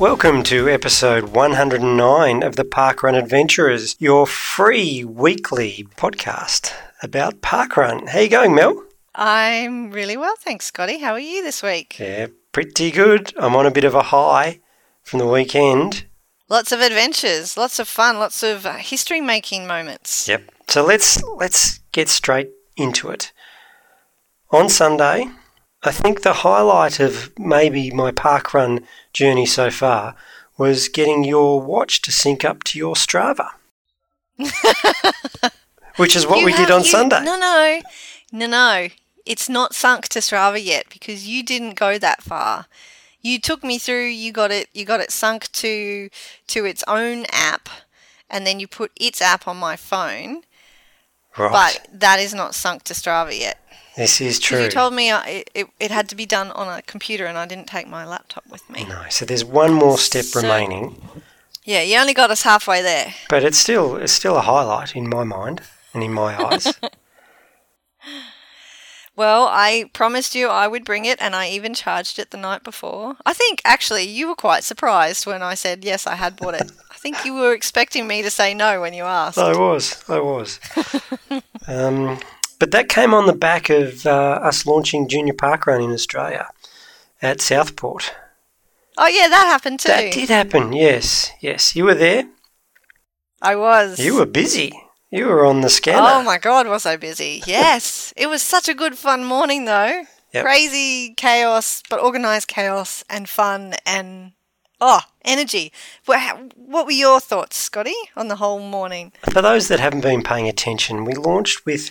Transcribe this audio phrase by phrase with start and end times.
[0.00, 6.72] Welcome to episode 109 of the Parkrun Adventurers, your free weekly podcast
[7.02, 8.08] about parkrun.
[8.08, 8.82] How you going, Mel?
[9.14, 11.00] I'm really well, thanks, Scotty.
[11.00, 11.98] How are you this week?
[11.98, 13.34] Yeah, pretty good.
[13.36, 14.60] I'm on a bit of a high
[15.02, 16.06] from the weekend.
[16.48, 20.26] Lots of adventures, lots of fun, lots of uh, history-making moments.
[20.26, 20.50] Yep.
[20.68, 23.32] So let's let's get straight into it.
[24.50, 25.30] On Sunday,
[25.82, 30.14] I think the highlight of maybe my park run journey so far
[30.58, 33.48] was getting your watch to sync up to your Strava.
[35.96, 37.22] Which is what You we did on you- Sunday.
[37.24, 37.80] No, no,
[38.32, 38.88] no, no.
[39.26, 42.66] It's not sunk to Strava yet because you didn't go that far.
[43.20, 44.06] You took me through.
[44.06, 44.68] You got it.
[44.72, 46.08] You got it sunk to
[46.48, 47.68] to its own app,
[48.30, 50.42] and then you put its app on my phone.
[51.38, 51.52] right.
[51.52, 53.58] But that is not sunk to Strava yet.
[53.96, 54.62] This is true.
[54.64, 57.36] You told me uh, it, it, it had to be done on a computer, and
[57.36, 58.84] I didn't take my laptop with me.
[58.84, 61.00] no, so there's one more step So- remaining,
[61.64, 63.14] Yeah, you only got us halfway there.
[63.28, 65.62] but it's still it's still a highlight in my mind
[65.94, 66.66] and in my eyes.
[69.16, 72.62] Well, I promised you I would bring it, and I even charged it the night
[72.64, 73.16] before.
[73.26, 76.72] I think actually you were quite surprised when I said yes, I had bought it.
[76.90, 79.36] I think you were expecting me to say no when you asked.
[79.36, 80.58] I was, I was.
[81.68, 82.18] um,
[82.60, 86.48] but that came on the back of uh, us launching Junior Parkrun in Australia
[87.20, 88.14] at Southport.
[88.96, 89.88] Oh yeah, that happened too.
[89.88, 90.72] That did happen.
[90.72, 91.74] Yes, yes.
[91.74, 92.28] You were there.
[93.42, 93.98] I was.
[93.98, 94.72] You were busy.
[95.10, 96.06] You were on the scanner.
[96.06, 97.42] Oh my god, was I busy?
[97.46, 100.04] Yes, it was such a good fun morning though.
[100.32, 100.44] Yep.
[100.44, 104.32] Crazy chaos, but organized chaos and fun and
[104.80, 105.72] oh energy.
[106.04, 109.12] What were your thoughts, Scotty, on the whole morning?
[109.30, 111.90] For those that haven't been paying attention, we launched with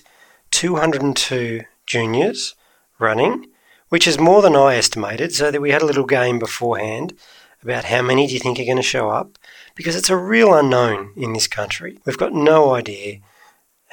[0.52, 2.56] 202 juniors
[3.00, 3.48] running,
[3.90, 5.34] which is more than I estimated.
[5.34, 7.14] So that we had a little game beforehand
[7.62, 9.38] about how many do you think are going to show up,
[9.76, 12.00] because it's a real unknown in this country.
[12.06, 13.20] We've got no idea,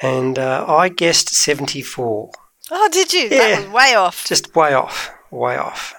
[0.01, 2.31] and uh, I guessed 74,
[2.69, 3.23] Oh, did you?
[3.23, 3.29] Yeah.
[3.29, 4.25] That was way off.
[4.25, 5.93] just way off, way off.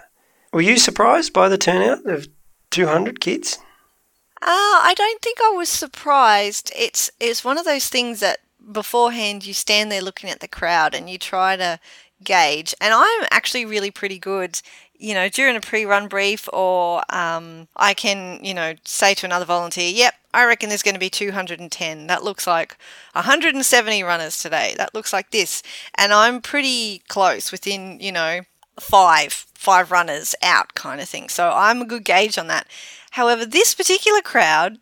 [0.52, 2.26] Were you surprised by the turnout of
[2.70, 3.58] 200 kids?
[4.40, 6.72] Ah, I don't think I was surprised.
[6.76, 8.38] It's it's one of those things that
[8.70, 11.78] beforehand you stand there looking at the crowd and you try to
[12.22, 12.74] gauge.
[12.80, 14.60] And I'm actually really pretty good,
[14.98, 19.44] you know, during a pre-run brief, or um, I can, you know, say to another
[19.44, 22.06] volunteer, "Yep, I reckon there's going to be 210.
[22.08, 22.76] That looks like
[23.12, 24.74] 170 runners today.
[24.76, 25.62] That looks like this."
[25.96, 28.40] And I'm pretty close, within, you know,
[28.80, 31.28] five five runners out kind of thing.
[31.28, 32.68] So I'm a good gauge on that.
[33.12, 34.78] However, this particular crowd,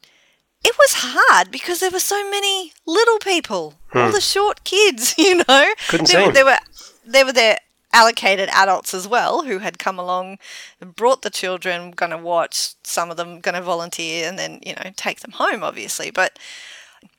[0.67, 5.37] it was hard because there were so many little people, all the short kids, you
[5.37, 5.45] know.
[5.49, 5.91] Hmm.
[5.91, 6.59] Couldn't there, see there were
[7.07, 7.59] there were their
[7.93, 10.39] allocated adults as well who had come along
[10.81, 14.61] and brought the children, going to watch, some of them going to volunteer and then,
[14.67, 16.11] you know, take them home obviously.
[16.11, 16.39] But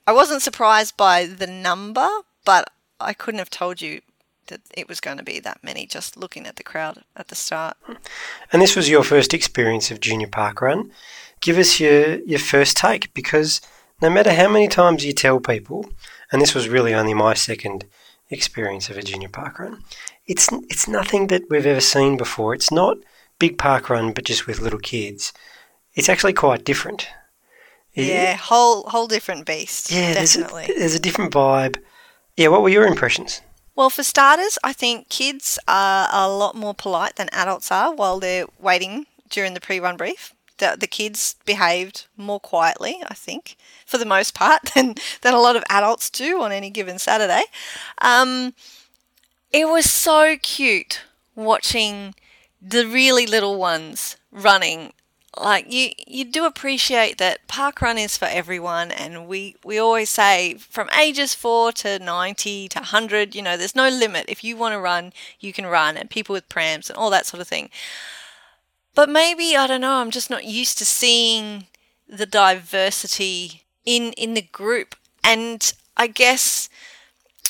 [0.05, 2.07] I wasn't surprised by the number,
[2.45, 2.69] but
[2.99, 4.01] I couldn't have told you
[4.47, 7.35] that it was going to be that many just looking at the crowd at the
[7.35, 7.77] start.
[8.51, 10.91] And this was your first experience of Junior Park Run.
[11.41, 13.61] Give us your, your first take because
[14.01, 15.89] no matter how many times you tell people,
[16.31, 17.85] and this was really only my second
[18.29, 19.83] experience of a Junior Park Run,
[20.25, 22.53] it's, it's nothing that we've ever seen before.
[22.53, 22.97] It's not
[23.39, 25.31] big park run, but just with little kids.
[25.93, 27.07] It's actually quite different.
[27.93, 29.89] It- Yeah, whole whole different beast.
[29.91, 30.73] yeah, there's a, definitely.
[30.77, 31.77] there's a different vibe.
[32.35, 33.41] Yeah, what were your impressions?
[33.75, 38.19] Well, for starters, I think kids are a lot more polite than adults are while
[38.19, 40.33] they're waiting during the pre-run brief.
[40.57, 45.39] The, the kids behaved more quietly, I think, for the most part, than, than a
[45.39, 47.43] lot of adults do on any given Saturday.
[47.99, 48.53] Um,
[49.51, 51.01] it was so cute
[51.35, 52.15] watching
[52.61, 54.93] the really little ones running.
[55.39, 60.09] Like you you do appreciate that park run is for everyone and we we always
[60.09, 64.25] say from ages 4 to 90 to 100 you know there's no limit.
[64.27, 67.27] If you want to run you can run and people with prams and all that
[67.27, 67.69] sort of thing
[68.97, 71.67] but maybe i don't know i'm just not used to seeing
[72.09, 76.67] the diversity in in the group and i guess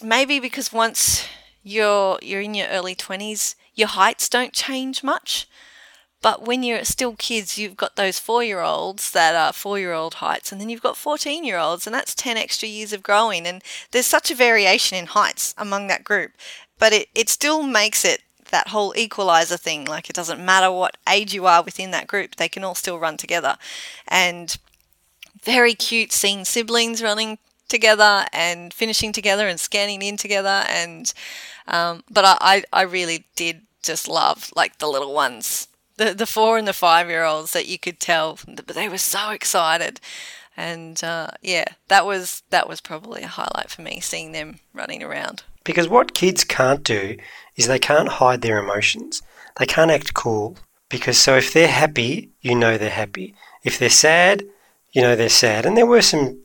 [0.04, 1.26] maybe because once
[1.64, 5.48] you're you're in your early 20s your heights don't change much
[6.20, 9.94] but when you're still kids, you've got those four year olds that are four year
[9.94, 13.04] old heights, and then you've got 14 year olds, and that's 10 extra years of
[13.04, 13.46] growing.
[13.46, 16.32] And there's such a variation in heights among that group,
[16.80, 19.86] but it, it still makes it that whole equalizer thing.
[19.86, 23.00] Like it doesn't matter what age you are within that group, they can all still
[23.00, 23.58] run together.
[24.08, 24.58] And
[25.44, 30.64] very cute seeing siblings running together and finishing together and scanning in together.
[30.70, 31.14] And,
[31.68, 35.68] um, but I, I, really did just love like the little ones
[35.98, 38.98] the the four and the five year olds that you could tell, but they were
[38.98, 40.00] so excited.
[40.56, 45.04] And uh, yeah, that was that was probably a highlight for me seeing them running
[45.04, 45.44] around.
[45.68, 47.18] Because what kids can't do
[47.58, 49.22] is they can't hide their emotions.
[49.60, 50.56] They can't act cool.
[50.88, 53.36] Because so if they're happy, you know they're happy.
[53.66, 54.46] If they're sad,
[54.94, 55.66] you know they're sad.
[55.66, 56.40] And there were some,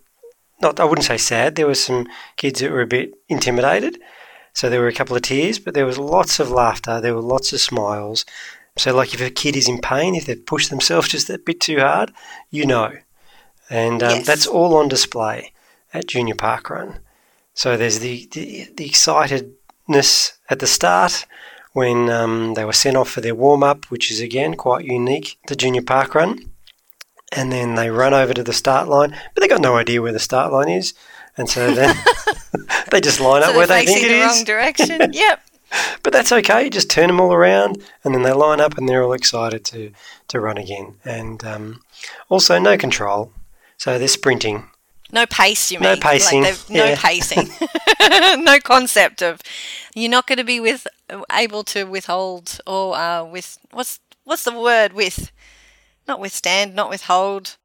[0.60, 1.54] not I wouldn't say sad.
[1.54, 4.00] There were some kids that were a bit intimidated.
[4.54, 7.00] So there were a couple of tears, but there was lots of laughter.
[7.00, 8.24] There were lots of smiles.
[8.76, 11.60] So like if a kid is in pain, if they've pushed themselves just a bit
[11.60, 12.12] too hard,
[12.50, 12.90] you know.
[13.70, 14.26] And um, yes.
[14.26, 15.52] that's all on display
[15.94, 16.98] at Junior Park Run.
[17.54, 21.26] So there's the, the, the excitedness at the start
[21.72, 25.38] when um, they were sent off for their warm up, which is again quite unique
[25.46, 26.50] to Junior Park Run.
[27.34, 30.12] And then they run over to the start line, but they got no idea where
[30.12, 30.92] the start line is,
[31.38, 31.96] and so then
[32.90, 34.36] they just line so up where they think it the is.
[34.36, 35.00] Wrong direction.
[35.12, 35.40] yep.
[36.02, 36.64] But that's okay.
[36.64, 39.64] You just turn them all around, and then they line up, and they're all excited
[39.66, 39.92] to
[40.28, 40.96] to run again.
[41.04, 41.80] And um,
[42.28, 43.32] also, no control,
[43.78, 44.68] so they're sprinting
[45.12, 45.90] no pace, you mean?
[45.90, 46.42] No pacing.
[46.42, 46.96] Like no yeah.
[46.98, 47.50] pacing.
[48.44, 49.40] no concept of
[49.94, 50.86] you're not going to be with
[51.30, 55.30] able to withhold or uh, with what's what's the word with
[56.08, 57.56] not withstand, not withhold.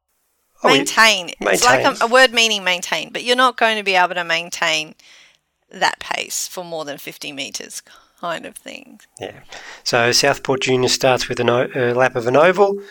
[0.64, 1.28] Oh, maintain.
[1.40, 1.54] maintain.
[1.54, 4.24] It's like a, a word meaning maintain, but you're not going to be able to
[4.24, 4.96] maintain
[5.70, 7.84] that pace for more than 50 meters
[8.20, 9.00] kind of thing.
[9.20, 9.40] Yeah.
[9.84, 12.82] So Southport Junior starts with a o- lap of an oval.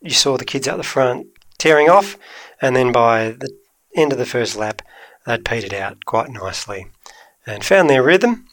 [0.00, 1.26] You saw the kids out the front
[1.58, 2.16] tearing off,
[2.62, 3.50] and then by the
[3.94, 4.82] end of the first lap,
[5.26, 6.86] they'd petered out quite nicely
[7.46, 8.46] and found their rhythm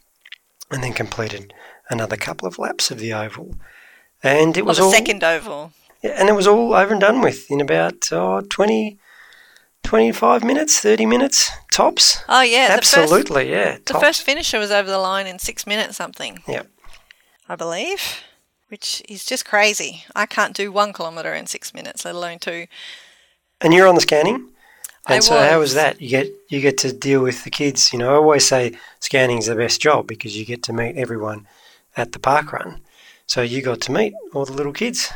[0.71, 1.53] and then completed
[1.89, 3.55] another couple of laps of the oval.
[4.23, 5.71] And it was well, all second oval.
[6.01, 8.97] Yeah, and it was all over and done with in about oh, 20,
[9.83, 12.19] 25 minutes, 30 minutes tops.
[12.27, 12.67] Oh, yeah.
[12.71, 13.77] Absolutely, the first, yeah.
[13.85, 16.39] The first finisher was over the line in six minutes something.
[16.47, 16.63] Yeah.
[17.49, 18.23] I believe,
[18.67, 20.03] which is just crazy.
[20.15, 22.67] I can't do one kilometre in six minutes, let alone two.
[23.61, 24.49] And you're on the scanning?
[25.07, 25.49] And I so, was.
[25.49, 26.01] how was that?
[26.01, 27.93] You get you get to deal with the kids.
[27.93, 30.97] You know, I always say scanning is the best job because you get to meet
[30.97, 31.47] everyone
[31.95, 32.81] at the park run.
[33.25, 35.11] So you got to meet all the little kids.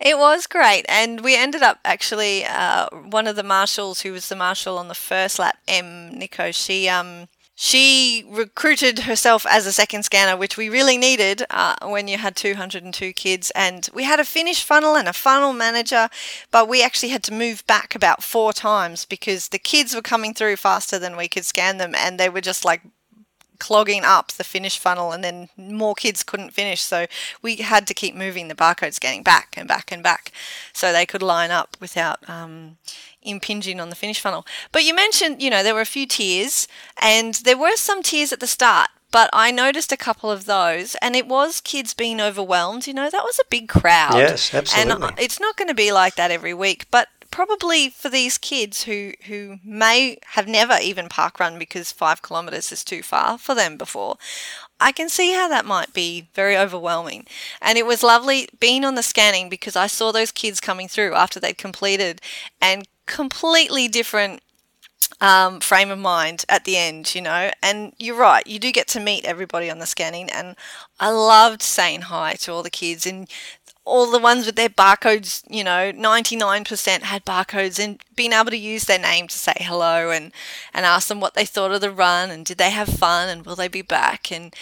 [0.00, 4.28] It was great, and we ended up actually uh, one of the marshals, who was
[4.28, 6.18] the marshal on the first lap, M.
[6.18, 6.50] Nico.
[6.50, 12.08] She um she recruited herself as a second scanner, which we really needed uh, when
[12.08, 13.52] you had 202 kids.
[13.54, 16.08] And we had a finish funnel and a funnel manager,
[16.50, 20.34] but we actually had to move back about four times because the kids were coming
[20.34, 22.82] through faster than we could scan them, and they were just like
[23.60, 27.06] clogging up the finish funnel and then more kids couldn't finish so
[27.40, 30.32] we had to keep moving the barcode scanning back and back and back
[30.72, 32.76] so they could line up without um,
[33.24, 34.46] impinging on the finish funnel.
[34.72, 36.68] But you mentioned, you know, there were a few tears,
[37.00, 38.90] and there were some tears at the start.
[39.10, 42.88] But I noticed a couple of those, and it was kids being overwhelmed.
[42.88, 44.16] You know, that was a big crowd.
[44.16, 45.06] Yes, uh, absolutely.
[45.08, 48.84] And it's not going to be like that every week, but probably for these kids
[48.84, 53.56] who who may have never even park run because five kilometers is too far for
[53.56, 54.16] them before.
[54.78, 57.26] I can see how that might be very overwhelming.
[57.60, 61.14] And it was lovely being on the scanning because I saw those kids coming through
[61.14, 62.20] after they'd completed
[62.60, 64.42] and completely different
[65.20, 67.50] um, frame of mind at the end, you know.
[67.62, 70.30] And you're right, you do get to meet everybody on the scanning.
[70.30, 70.56] And
[71.00, 73.28] I loved saying hi to all the kids and
[73.84, 78.56] all the ones with their barcodes, you know, 99% had barcodes and being able to
[78.56, 80.32] use their name to say hello and,
[80.72, 83.44] and ask them what they thought of the run and did they have fun and
[83.44, 84.32] will they be back.
[84.32, 84.54] And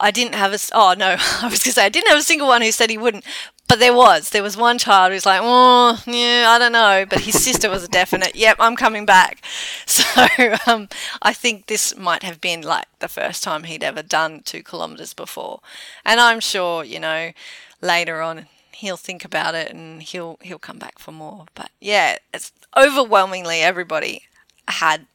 [0.00, 2.22] I didn't have a, oh no, I was going to say, I didn't have a
[2.22, 3.24] single one who said he wouldn't,
[3.70, 4.30] but there was.
[4.30, 7.06] There was one child who's like, oh, yeah, I don't know.
[7.08, 9.42] But his sister was a definite, yep, I'm coming back.
[9.86, 10.04] So
[10.66, 10.88] um,
[11.20, 15.14] I think this might have been like the first time he'd ever done two kilometres
[15.14, 15.60] before.
[16.04, 17.32] And I'm sure, you know,
[17.80, 21.46] later on he'll think about it and he'll he'll come back for more.
[21.54, 24.22] But yeah, it's overwhelmingly everybody
[24.68, 25.06] had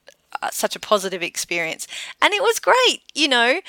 [0.41, 1.88] uh, such a positive experience,
[2.21, 3.01] and it was great.
[3.13, 3.62] You know,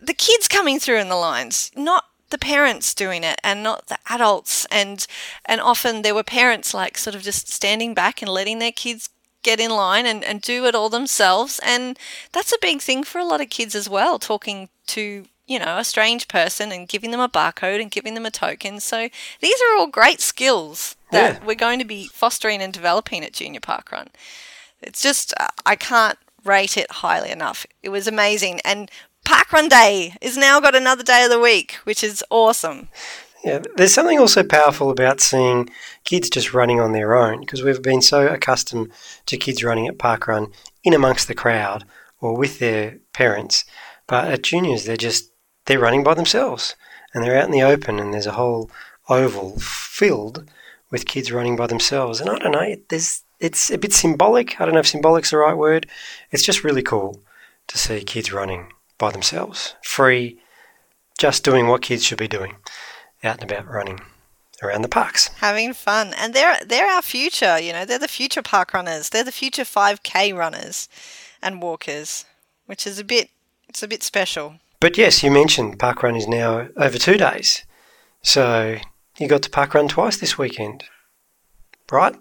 [0.00, 2.04] the kids coming through in the lines, not
[2.34, 4.66] the parents doing it and not the adults.
[4.68, 5.06] And
[5.44, 9.08] and often there were parents like sort of just standing back and letting their kids
[9.44, 11.60] get in line and, and do it all themselves.
[11.62, 11.96] And
[12.32, 15.78] that's a big thing for a lot of kids as well talking to you know
[15.78, 18.80] a strange person and giving them a barcode and giving them a token.
[18.80, 19.08] So
[19.40, 21.46] these are all great skills that yeah.
[21.46, 24.08] we're going to be fostering and developing at junior park run.
[24.82, 27.64] It's just uh, i can't rate it highly enough.
[27.80, 28.60] It was amazing.
[28.64, 28.90] And
[29.24, 32.88] Parkrun Day is now got another day of the week, which is awesome.
[33.44, 35.68] Yeah, there's something also powerful about seeing
[36.04, 38.90] kids just running on their own because we've been so accustomed
[39.26, 40.52] to kids running at parkrun
[40.82, 41.84] in amongst the crowd
[42.20, 43.64] or with their parents.
[44.06, 45.30] But at juniors, they're just
[45.66, 46.74] they're running by themselves,
[47.12, 48.70] and they're out in the open, and there's a whole
[49.08, 50.50] oval filled
[50.90, 52.20] with kids running by themselves.
[52.20, 54.60] And I don't know, there's it's a bit symbolic.
[54.60, 55.86] I don't know if symbolic's the right word.
[56.30, 57.20] It's just really cool
[57.66, 60.38] to see kids running by themselves, free,
[61.18, 62.56] just doing what kids should be doing,
[63.22, 64.00] out and about running
[64.62, 65.28] around the parks.
[65.38, 66.14] Having fun.
[66.16, 69.10] And they're they're our future, you know, they're the future park runners.
[69.10, 70.88] They're the future 5k runners
[71.42, 72.24] and walkers,
[72.66, 73.30] which is a bit
[73.68, 74.56] it's a bit special.
[74.80, 77.64] But yes, you mentioned park run is now over 2 days.
[78.22, 78.76] So,
[79.18, 80.84] you got to park run twice this weekend.
[81.90, 82.16] Right?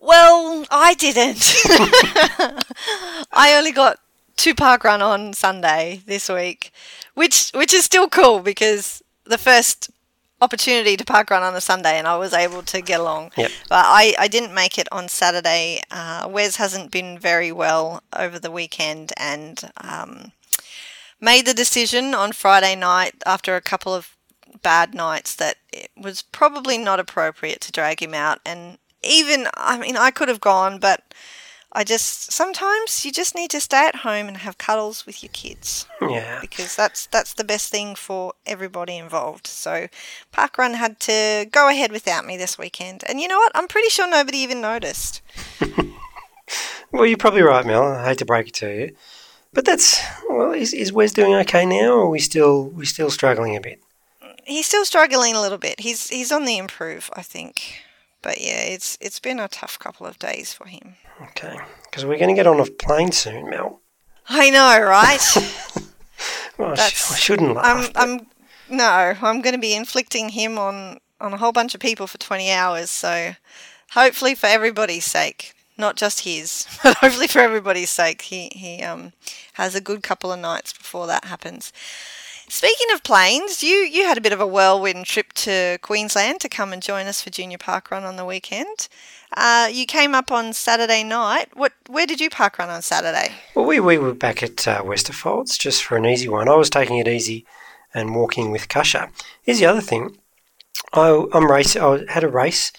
[0.00, 1.54] Well, I didn't.
[3.32, 3.98] I only got
[4.38, 6.72] to park run on Sunday this week,
[7.14, 9.90] which which is still cool because the first
[10.40, 13.32] opportunity to park run on a Sunday and I was able to get along.
[13.36, 13.50] Yep.
[13.68, 15.82] But I, I didn't make it on Saturday.
[15.90, 20.32] Uh, Wes hasn't been very well over the weekend and um,
[21.20, 24.16] made the decision on Friday night after a couple of
[24.62, 28.38] bad nights that it was probably not appropriate to drag him out.
[28.46, 31.02] And even, I mean, I could have gone, but
[31.78, 35.30] I just sometimes you just need to stay at home and have cuddles with your
[35.32, 35.86] kids.
[36.00, 36.12] Oh.
[36.12, 36.40] Yeah.
[36.40, 39.46] Because that's that's the best thing for everybody involved.
[39.46, 39.86] So
[40.32, 43.04] Parkrun had to go ahead without me this weekend.
[43.06, 43.52] And you know what?
[43.54, 45.22] I'm pretty sure nobody even noticed.
[46.90, 47.84] well, you're probably right, Mel.
[47.84, 48.96] I hate to break it to you.
[49.52, 53.08] But that's well, is, is Wes doing okay now or are we still we still
[53.08, 53.80] struggling a bit?
[54.44, 55.78] He's still struggling a little bit.
[55.78, 57.84] He's he's on the improve, I think.
[58.20, 60.96] But yeah, it's it's been a tough couple of days for him.
[61.22, 63.80] Okay, because we're going to get on a plane soon, Mel.
[64.28, 65.18] I know, right?
[66.58, 67.90] well, I, I, shouldn't laugh.
[67.96, 68.26] I'm, I'm
[68.70, 72.18] no, I'm going to be inflicting him on on a whole bunch of people for
[72.18, 72.90] 20 hours.
[72.90, 73.34] So
[73.92, 79.12] hopefully, for everybody's sake, not just his, but hopefully for everybody's sake, he he um
[79.54, 81.72] has a good couple of nights before that happens.
[82.50, 86.48] Speaking of planes, you, you had a bit of a whirlwind trip to Queensland to
[86.48, 88.88] come and join us for Junior Park Run on the weekend.
[89.40, 91.48] Uh, you came up on Saturday night.
[91.54, 91.72] What?
[91.86, 93.34] Where did you park run on Saturday?
[93.54, 96.48] Well, we, we were back at uh, Westerfolds just for an easy one.
[96.48, 97.46] I was taking it easy
[97.94, 99.10] and walking with Kasha.
[99.40, 100.18] Here's the other thing.
[100.92, 101.76] I, I'm race.
[101.76, 102.72] I had a race.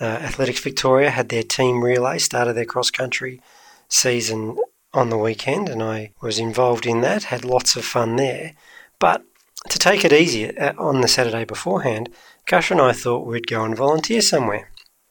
[0.00, 3.42] Uh, Athletics Victoria had their team relay started their cross country
[3.88, 4.58] season
[4.94, 7.24] on the weekend, and I was involved in that.
[7.24, 8.52] Had lots of fun there.
[9.00, 9.24] But
[9.70, 12.10] to take it easy uh, on the Saturday beforehand,
[12.46, 14.70] Kasha and I thought we'd go and volunteer somewhere.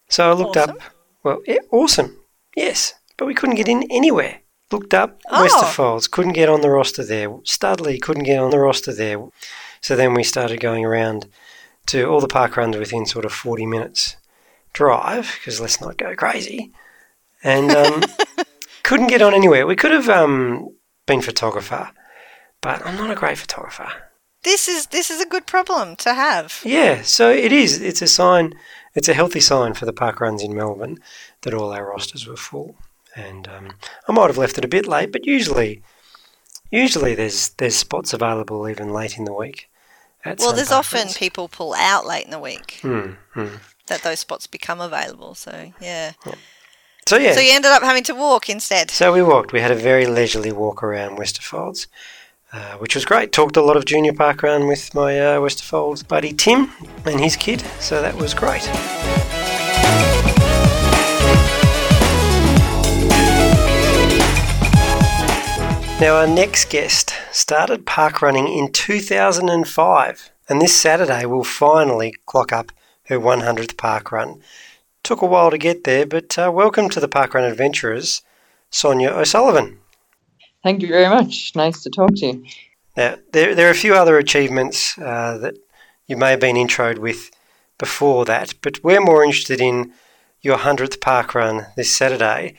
[0.09, 0.77] So I looked awesome.
[0.77, 0.81] up.
[1.23, 2.17] Well, yeah, awesome.
[2.55, 4.41] Yes, but we couldn't get in anywhere.
[4.71, 5.45] Looked up oh.
[5.45, 7.35] Westerfolds, couldn't get on the roster there.
[7.43, 9.27] Studley couldn't get on the roster there.
[9.81, 11.27] So then we started going around
[11.87, 14.17] to all the park runs within sort of 40 minutes
[14.73, 16.71] drive, because let's not go crazy.
[17.43, 18.03] And um,
[18.83, 19.67] couldn't get on anywhere.
[19.67, 20.69] We could have um,
[21.05, 21.91] been photographer
[22.65, 23.89] but I'm not a great photographer.
[24.43, 26.61] This is this is a good problem to have.
[26.63, 27.79] Yeah, so it is.
[27.79, 28.55] It's a sign.
[28.95, 30.99] It's a healthy sign for the park runs in Melbourne
[31.41, 32.77] that all our rosters were full.
[33.15, 33.73] And um,
[34.07, 35.81] I might have left it a bit late, but usually,
[36.71, 39.69] usually there's there's spots available even late in the week.
[40.25, 41.17] well, there's often runs.
[41.17, 43.55] people pull out late in the week hmm, hmm.
[43.87, 45.35] that those spots become available.
[45.35, 46.13] So yeah.
[46.25, 46.35] yeah.
[47.07, 47.33] So yeah.
[47.33, 48.91] So you ended up having to walk instead.
[48.91, 49.53] So we walked.
[49.53, 51.87] We had a very leisurely walk around Westerfolds.
[52.55, 53.33] Uh, which was great.
[53.33, 56.71] Talked a lot of junior park run with my uh, Westerfolds buddy Tim
[57.03, 58.65] and his kid, so that was great.
[65.99, 72.53] Now, our next guest started park running in 2005, and this Saturday will finally clock
[72.53, 72.71] up
[73.07, 74.41] her 100th park run.
[75.03, 78.21] Took a while to get there, but uh, welcome to the Park Run Adventurers,
[78.69, 79.79] Sonia O'Sullivan.
[80.65, 81.51] Thank you very much.
[81.55, 82.43] Nice to talk to you.
[82.97, 85.59] Now, there, there are a few other achievements uh, that
[86.07, 87.29] you may have been introed with
[87.77, 89.93] before that, but we're more interested in
[90.41, 92.55] your 100th park run this Saturday.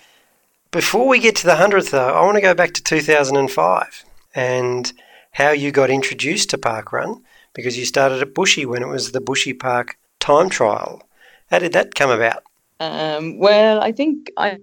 [0.71, 4.05] Before we get to the 100th, though, I want to go back to 2005
[4.37, 4.93] and
[5.33, 9.11] how you got introduced to park run because you started at Bushy when it was
[9.11, 11.03] the Bushy Park time trial.
[11.51, 12.45] How did that come about?
[12.79, 14.59] Um, well, I think I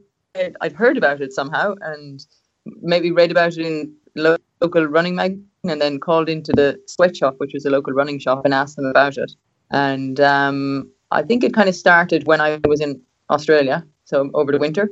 [0.61, 2.25] I'd heard about it somehow and
[2.65, 7.53] maybe read about it in local running magazine and then called into the sweatshop, which
[7.53, 9.31] was a local running shop, and asked them about it.
[9.71, 14.51] And um, I think it kind of started when I was in Australia, so over
[14.51, 14.89] the winter,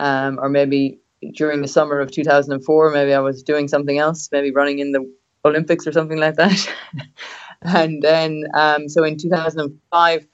[0.00, 0.98] um, or maybe
[1.34, 2.90] during the summer of 2004.
[2.90, 5.10] Maybe I was doing something else, maybe running in the
[5.44, 6.68] Olympics or something like that.
[7.62, 10.26] and then, um, so in 2005,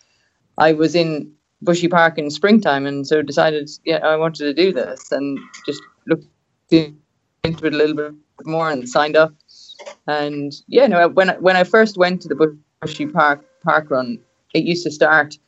[0.58, 4.72] I was in Bushy Park in springtime, and so decided, yeah, I wanted to do
[4.72, 6.26] this, and just looked
[6.72, 8.12] into it a little bit
[8.44, 9.32] more and signed up.
[10.06, 14.18] And yeah, no, when I, when I first went to the Bushy Park park run,
[14.54, 15.38] it used to start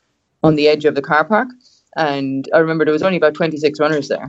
[0.43, 1.49] on the edge of the car park,
[1.97, 4.29] and I remember there was only about 26 runners there,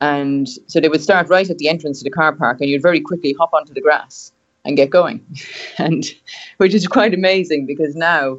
[0.00, 2.82] and so they would start right at the entrance to the car park, and you'd
[2.82, 4.32] very quickly hop onto the grass
[4.64, 5.24] and get going,
[5.78, 6.14] and
[6.58, 8.38] which is quite amazing because now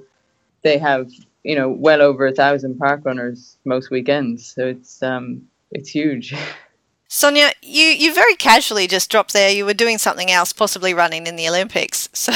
[0.64, 1.10] they have
[1.44, 6.36] you know well over a thousand park runners most weekends, so it's um it's huge.
[7.12, 9.50] Sonia, you, you very casually just dropped there.
[9.50, 12.08] You were doing something else, possibly running in the Olympics.
[12.20, 12.32] So,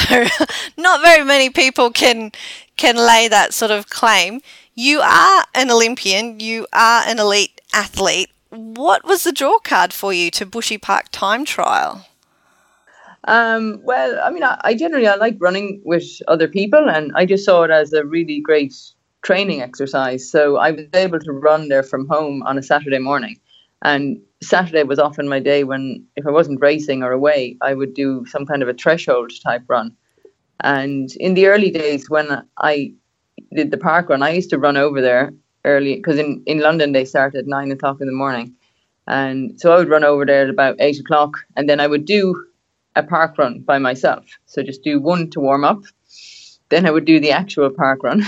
[0.76, 2.32] not very many people can
[2.76, 4.40] can lay that sort of claim.
[4.74, 6.40] You are an Olympian.
[6.40, 8.30] You are an elite athlete.
[8.50, 12.06] What was the draw card for you to Bushy Park Time Trial?
[13.28, 17.24] Um, well, I mean, I, I generally I like running with other people, and I
[17.26, 18.74] just saw it as a really great
[19.22, 20.28] training exercise.
[20.28, 23.38] So I was able to run there from home on a Saturday morning,
[23.82, 27.94] and Saturday was often my day when, if I wasn't racing or away, I would
[27.94, 29.96] do some kind of a threshold type run.
[30.60, 32.94] And in the early days when I
[33.54, 35.32] did the park run, I used to run over there
[35.64, 38.54] early because in, in London they start at nine o'clock in the morning.
[39.06, 42.04] And so I would run over there at about eight o'clock and then I would
[42.04, 42.46] do
[42.96, 44.24] a park run by myself.
[44.46, 45.82] So just do one to warm up.
[46.68, 48.22] Then I would do the actual park run.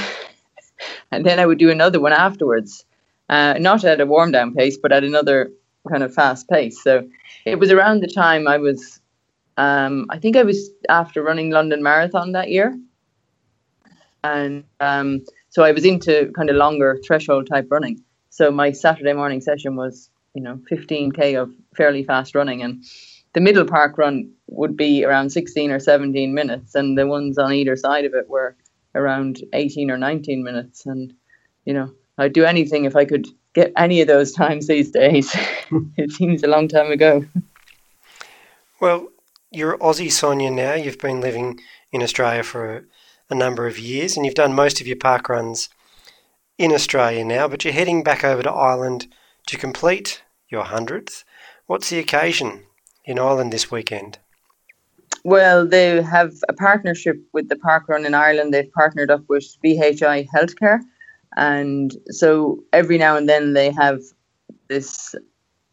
[1.11, 2.85] and then I would do another one afterwards.
[3.29, 5.51] Uh, not at a warm down pace, but at another
[5.89, 6.83] kind of fast pace.
[6.83, 7.09] So
[7.45, 9.01] it was around the time I was,
[9.57, 12.79] um, I think I was after running London Marathon that year.
[14.23, 18.03] And um, so I was into kind of longer threshold type running.
[18.31, 22.63] So my Saturday morning session was, you know, 15K of fairly fast running.
[22.63, 22.85] And
[23.33, 26.75] the middle park run would be around 16 or 17 minutes.
[26.75, 28.57] And the ones on either side of it were
[28.95, 30.85] around 18 or 19 minutes.
[30.87, 31.15] And,
[31.65, 35.35] you know, I'd do anything if I could get any of those times these days.
[35.97, 37.25] it seems a long time ago.
[38.81, 39.09] Well,
[39.51, 40.75] you're Aussie Sonia now.
[40.75, 41.61] You've been living
[41.93, 42.87] in Australia for
[43.31, 45.69] a, number of years and you've done most of your park runs
[46.59, 49.09] in Australia now, but you're heading back over to Ireland
[49.49, 51.25] to complete your hundredth.
[51.67, 52.63] What's the occasion
[53.05, 54.19] in Ireland this weekend?
[55.25, 58.55] Well, they have a partnership with the park run in Ireland.
[58.55, 60.81] They've partnered up with VHI Healthcare
[61.37, 64.01] and so every now and then they have
[64.69, 65.15] this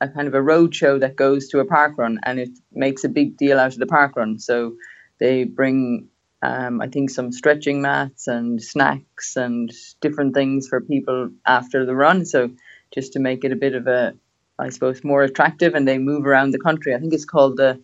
[0.01, 3.03] a kind of a road show that goes to a park run and it makes
[3.03, 4.37] a big deal out of the park run.
[4.37, 4.75] So
[5.19, 6.09] they bring
[6.43, 11.95] um, I think some stretching mats and snacks and different things for people after the
[11.95, 12.25] run.
[12.25, 12.51] So
[12.93, 14.13] just to make it a bit of a,
[14.59, 16.93] I suppose, more attractive, and they move around the country.
[16.93, 17.81] I think it's called the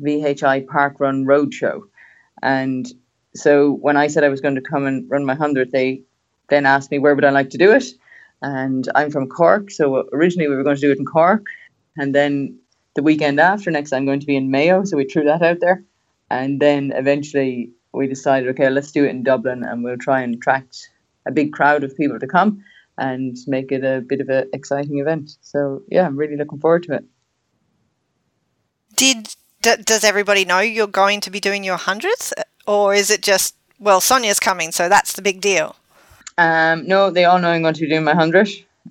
[0.00, 1.80] VHI Park Run Roadshow.
[2.42, 2.86] And
[3.34, 6.02] so when I said I was going to come and run my hundred, they
[6.48, 7.84] then asked me where would I like to do it,
[8.42, 11.46] and I'm from Cork, so originally we were going to do it in Cork,
[11.96, 12.58] and then
[12.94, 15.60] the weekend after next I'm going to be in Mayo, so we threw that out
[15.60, 15.84] there,
[16.30, 20.34] and then eventually we decided, okay, let's do it in Dublin, and we'll try and
[20.34, 20.90] attract
[21.26, 22.62] a big crowd of people to come
[22.98, 25.36] and make it a bit of an exciting event.
[25.40, 27.04] So yeah, I'm really looking forward to it.
[28.94, 32.32] Did d- does everybody know you're going to be doing your hundredth,
[32.66, 35.76] or is it just well, Sonia's coming, so that's the big deal?
[36.38, 38.48] Um, no, they all know I'm going to be doing my hundred,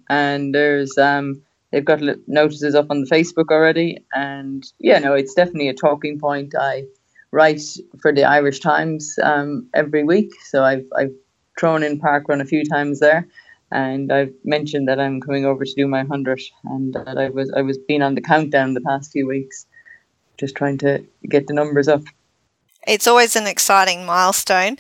[0.10, 5.34] and there's um, they've got notices up on the Facebook already, and yeah, no, it's
[5.34, 6.54] definitely a talking point.
[6.60, 6.86] I
[7.32, 7.62] write
[8.02, 11.14] for the Irish Times um, every week, so I've I've
[11.60, 13.28] thrown in park run a few times there,
[13.72, 17.52] and I've mentioned that I'm coming over to do my hundred, and that I was
[17.56, 19.68] I was being on the countdown the past few weeks,
[20.40, 22.02] just trying to get the numbers up.
[22.88, 24.78] It's always an exciting milestone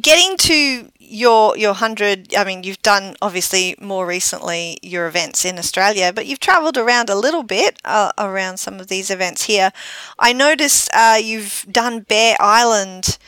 [0.00, 2.34] getting to your your hundred.
[2.34, 7.10] I mean, you've done obviously more recently your events in Australia, but you've travelled around
[7.10, 9.72] a little bit uh, around some of these events here.
[10.18, 13.18] I noticed uh, you've done Bere Island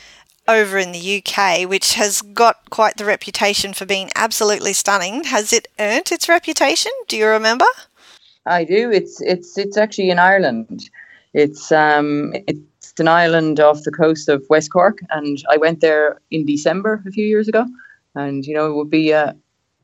[0.47, 5.25] over in the UK, which has got quite the reputation for being absolutely stunning.
[5.25, 6.91] Has it earned its reputation?
[7.07, 7.65] Do you remember?
[8.45, 8.91] I do.
[8.91, 10.89] It's it's it's actually in Ireland.
[11.33, 12.59] It's um it's
[12.99, 17.11] an island off the coast of West Cork, and I went there in December a
[17.11, 17.65] few years ago.
[18.15, 19.33] And you know, it would be uh,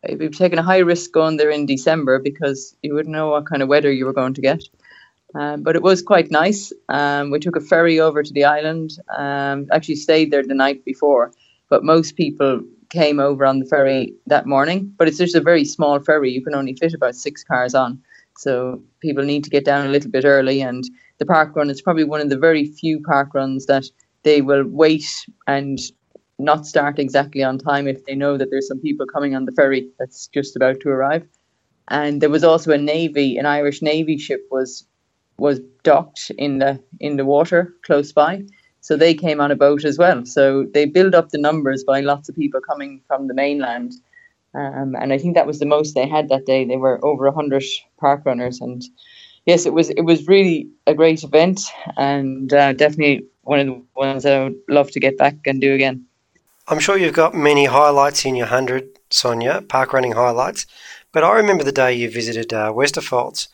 [0.04, 3.46] it'd be taking a high risk going there in December because you wouldn't know what
[3.46, 4.64] kind of weather you were going to get.
[5.36, 6.72] Um, but it was quite nice.
[6.88, 8.98] Um, we took a ferry over to the island.
[9.18, 11.32] Um, actually, stayed there the night before,
[11.70, 14.94] but most people came over on the ferry that morning.
[14.98, 18.02] But it's just a very small ferry; you can only fit about six cars on.
[18.38, 20.84] So people need to get down a little bit early and
[21.18, 23.86] the park run is probably one of the very few park runs that
[24.24, 25.06] they will wait
[25.48, 25.80] and
[26.38, 29.52] not start exactly on time if they know that there's some people coming on the
[29.54, 31.26] ferry that's just about to arrive.
[31.88, 34.86] And there was also a navy, an Irish navy ship was
[35.38, 38.44] was docked in the in the water close by.
[38.82, 40.26] So they came on a boat as well.
[40.26, 43.94] So they build up the numbers by lots of people coming from the mainland.
[44.54, 46.66] Um, and I think that was the most they had that day.
[46.66, 47.64] They were over hundred
[48.00, 48.84] park runners, and
[49.46, 51.62] yes, it was it was really a great event,
[51.98, 55.62] and uh, definitely one of the ones that I would love to get back and
[55.62, 56.06] do again.
[56.68, 60.66] I'm sure you've got many highlights in your 100, Sonia, park running highlights,
[61.12, 63.48] but I remember the day you visited uh, Westerfolds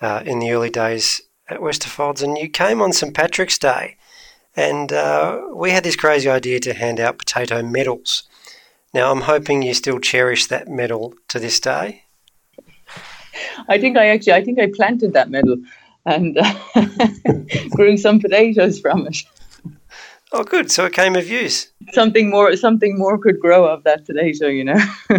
[0.00, 3.14] uh, in the early days at Westerfolds, and you came on St.
[3.14, 3.96] Patrick's Day,
[4.54, 8.24] and uh, we had this crazy idea to hand out potato medals.
[8.92, 12.04] Now, I'm hoping you still cherish that medal to this day.
[13.68, 15.56] I think I actually, I think I planted that medal
[16.06, 16.38] and
[17.70, 19.22] grew some potatoes from it.
[20.32, 20.70] Oh, good.
[20.70, 21.72] So it came of use.
[21.92, 24.78] Something more, something more could grow of that potato, you know.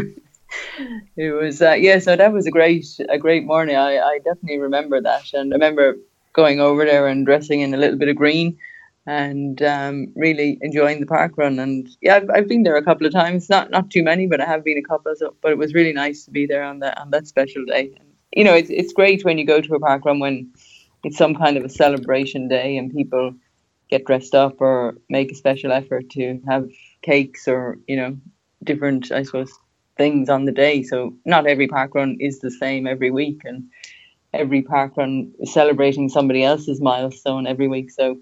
[1.17, 1.99] it was, uh, yeah.
[1.99, 3.75] So that was a great, a great morning.
[3.75, 5.97] I, I definitely remember that, and I remember
[6.33, 8.57] going over there and dressing in a little bit of green,
[9.05, 11.59] and um, really enjoying the park run.
[11.59, 13.49] And yeah, I've, I've been there a couple of times.
[13.49, 15.13] Not not too many, but I have been a couple.
[15.17, 17.91] So, but it was really nice to be there on that on that special day.
[17.99, 20.51] And, you know, it's it's great when you go to a park run when
[21.03, 23.33] it's some kind of a celebration day and people
[23.89, 26.69] get dressed up or make a special effort to have
[27.01, 28.17] cakes or you know
[28.63, 29.51] different I suppose
[29.97, 30.83] things on the day.
[30.83, 33.69] So not every park run is the same every week, and
[34.33, 37.91] every park run is celebrating somebody else's milestone every week.
[37.91, 38.17] So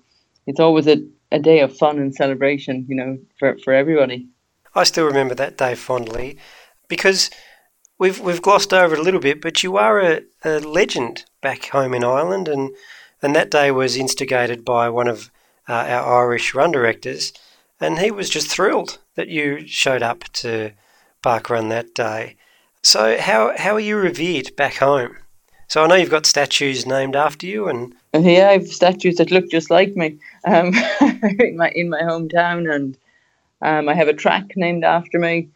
[0.48, 0.98] it's always a,
[1.32, 4.28] a day of fun and celebration, you know, for, for everybody.
[4.76, 6.38] I still remember that day fondly
[6.88, 7.30] because
[8.00, 11.66] we've we've glossed over it a little bit, but you are a, a legend back
[11.66, 12.72] home in Ireland, and
[13.22, 15.30] and that day was instigated by one of
[15.68, 17.34] uh, our Irish run directors,
[17.80, 20.72] and he was just thrilled that you showed up to
[21.22, 22.38] Park Run that day.
[22.82, 25.18] So how how are you revered back home?
[25.68, 29.30] So I know you've got statues named after you, and yeah, I have statues that
[29.30, 30.74] look just like me um,
[31.40, 32.98] in my in my hometown, and
[33.62, 35.50] um, I have a track named after me.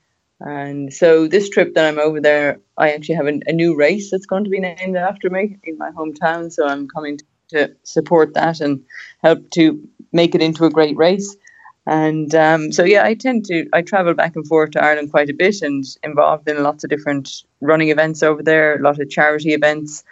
[0.43, 4.11] And so this trip that I'm over there, I actually have a, a new race
[4.11, 6.51] that's going to be named after me in my hometown.
[6.51, 8.83] So I'm coming to support that and
[9.23, 11.37] help to make it into a great race.
[11.85, 15.29] And um, so, yeah, I tend to I travel back and forth to Ireland quite
[15.29, 19.09] a bit and involved in lots of different running events over there, a lot of
[19.09, 20.03] charity events,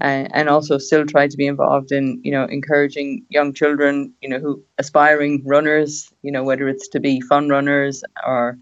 [0.00, 4.28] uh, and also still try to be involved in you know encouraging young children, you
[4.28, 8.58] know, who aspiring runners, you know, whether it's to be fun runners or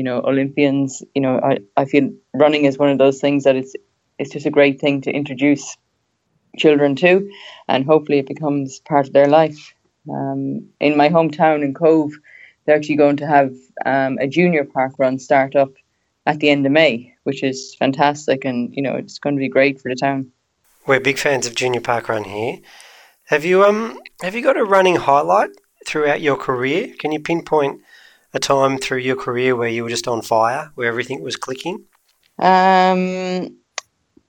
[0.00, 1.02] you know Olympians.
[1.14, 3.74] You know, I, I feel running is one of those things that it's
[4.18, 5.76] it's just a great thing to introduce
[6.56, 7.30] children to,
[7.68, 9.74] and hopefully it becomes part of their life.
[10.10, 12.12] Um, in my hometown in Cobh,
[12.64, 13.52] they're actually going to have
[13.84, 15.72] um, a junior park run start up
[16.24, 19.50] at the end of May, which is fantastic, and you know it's going to be
[19.50, 20.32] great for the town.
[20.86, 22.60] We're big fans of junior park run here.
[23.24, 25.50] Have you um have you got a running highlight
[25.86, 26.94] throughout your career?
[26.98, 27.82] Can you pinpoint
[28.32, 31.84] a time through your career where you were just on fire, where everything was clicking?
[32.38, 33.56] Um,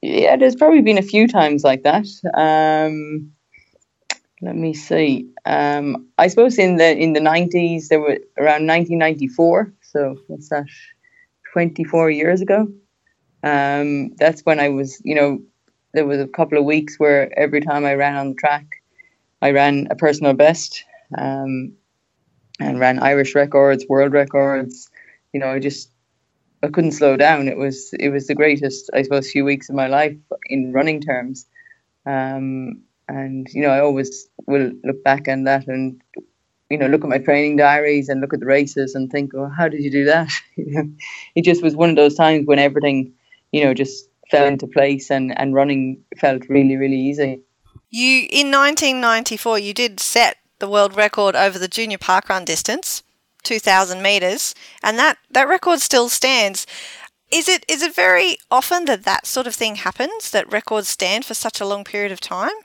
[0.01, 2.07] yeah, there's probably been a few times like that.
[2.33, 3.31] Um,
[4.41, 5.29] let me see.
[5.45, 9.71] Um, I suppose in the in the nineties there were around 1994.
[9.81, 10.65] So what's that?
[11.53, 12.67] 24 years ago.
[13.43, 15.41] Um, that's when I was, you know,
[15.93, 18.65] there was a couple of weeks where every time I ran on the track,
[19.41, 20.83] I ran a personal best
[21.17, 21.73] um,
[22.61, 24.89] and ran Irish records, world records.
[25.33, 25.89] You know, I just
[26.63, 27.47] I couldn't slow down.
[27.47, 31.01] It was it was the greatest, I suppose, few weeks of my life in running
[31.01, 31.47] terms.
[32.05, 36.01] Um, and you know, I always will look back on that and
[36.69, 39.49] you know look at my training diaries and look at the races and think, oh,
[39.49, 40.29] how did you do that?
[40.55, 43.13] it just was one of those times when everything,
[43.51, 47.41] you know, just fell into place and and running felt really really easy.
[47.89, 53.03] You in 1994, you did set the world record over the junior park run distance,
[53.43, 56.65] 2,000 meters, and that that record still stands.
[57.29, 61.25] Is it is it very often that that sort of thing happens that records stand
[61.25, 62.57] for such a long period of time?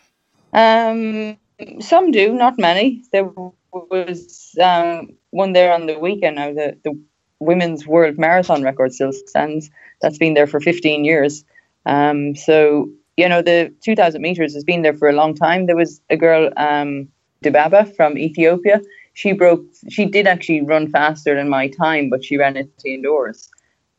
[0.52, 1.36] Um,
[1.80, 3.02] some do, not many.
[3.12, 3.30] There
[3.72, 6.52] was um, one there on the weekend now.
[6.52, 6.98] The, the
[7.40, 9.70] women's world marathon record still stands.
[10.00, 11.44] That's been there for 15 years.
[11.84, 15.66] Um, so, you know, the 2,000 meters has been there for a long time.
[15.66, 17.08] There was a girl, um,
[17.46, 18.80] Dibaba from Ethiopia.
[19.14, 23.48] She broke, she did actually run faster than my time, but she ran it indoors.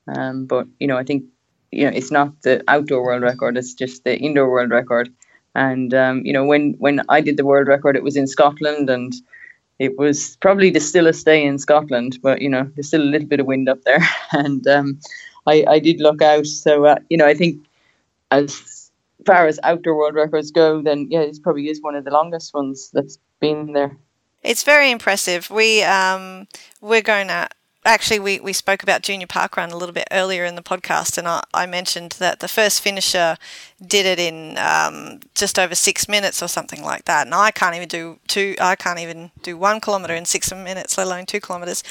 [0.07, 1.23] Um, but, you know, I think,
[1.71, 5.09] you know, it's not the outdoor world record, it's just the indoor world record.
[5.57, 8.91] And um, you know, when when I did the world record, it was in Scotland,
[8.91, 9.11] and
[9.79, 12.19] it was probably the stillest day in Scotland.
[12.21, 14.99] But you know, there's still a little bit of wind up there, and um,
[15.47, 16.45] I I did look out.
[16.45, 17.65] So uh, you know, I think
[18.29, 18.51] as
[19.25, 22.53] far as outdoor world records go, then yeah, it probably is one of the longest
[22.53, 23.97] ones that's been there.
[24.43, 25.49] It's very impressive.
[25.49, 26.47] We um,
[26.81, 27.49] we're going to
[27.87, 31.17] actually we, we spoke about junior park run a little bit earlier in the podcast
[31.17, 33.37] and I, I mentioned that the first finisher
[33.85, 37.75] did it in um, just over six minutes or something like that and I can't
[37.75, 41.39] even do two I can't even do one kilometre in six minutes let alone two
[41.39, 41.83] kilometres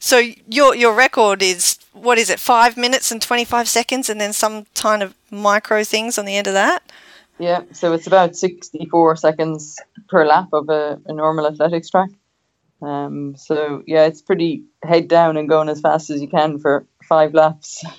[0.00, 4.32] so your your record is what is it five minutes and 25 seconds and then
[4.32, 6.82] some kind of micro things on the end of that
[7.38, 12.10] yeah so it's about 64 seconds per lap of a, a normal athletics track
[12.82, 16.86] um, so yeah, it's pretty head down and going as fast as you can for
[17.04, 17.84] five laps.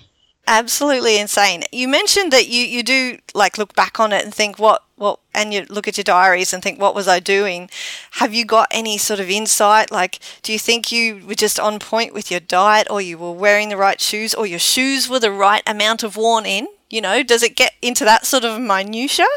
[0.47, 1.63] Absolutely insane.
[1.71, 5.19] You mentioned that you, you do like look back on it and think what what
[5.34, 7.69] and you look at your diaries and think what was I doing?
[8.13, 9.91] Have you got any sort of insight?
[9.91, 13.32] Like do you think you were just on point with your diet or you were
[13.32, 16.67] wearing the right shoes or your shoes were the right amount of worn in?
[16.89, 19.27] You know, does it get into that sort of minutia?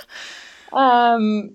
[0.72, 1.54] Um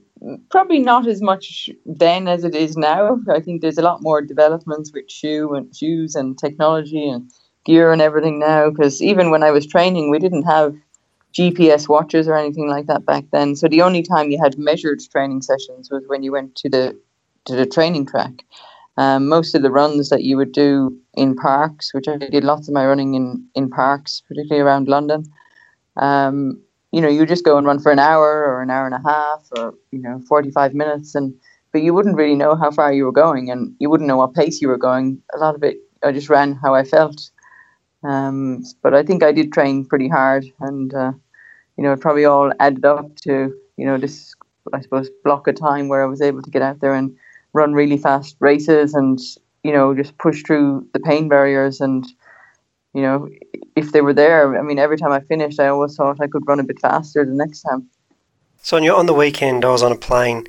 [0.49, 3.19] probably not as much then as it is now.
[3.29, 7.31] I think there's a lot more developments with shoe and shoes and technology and
[7.65, 8.69] gear and everything now.
[8.69, 10.75] Because even when I was training, we didn't have
[11.33, 13.55] GPS watches or anything like that back then.
[13.55, 16.99] So the only time you had measured training sessions was when you went to the
[17.45, 18.43] to the training track.
[18.97, 22.67] Um, most of the runs that you would do in parks, which I did lots
[22.67, 25.25] of my running in in parks, particularly around London.
[25.95, 28.95] Um, you know, you just go and run for an hour or an hour and
[28.95, 31.33] a half or, you know, 45 minutes and,
[31.71, 34.33] but you wouldn't really know how far you were going and you wouldn't know what
[34.33, 35.21] pace you were going.
[35.35, 37.29] A lot of it, I just ran how I felt.
[38.03, 41.11] Um, but I think I did train pretty hard and, uh,
[41.77, 44.33] you know, it probably all added up to, you know, this,
[44.73, 47.15] I suppose, block of time where I was able to get out there and
[47.53, 49.19] run really fast races and,
[49.63, 52.05] you know, just push through the pain barriers and,
[52.93, 53.29] you know,
[53.75, 56.47] if they were there, I mean, every time I finished, I always thought I could
[56.47, 57.89] run a bit faster the next time.
[58.61, 60.45] So on, the weekend, I was on a plane,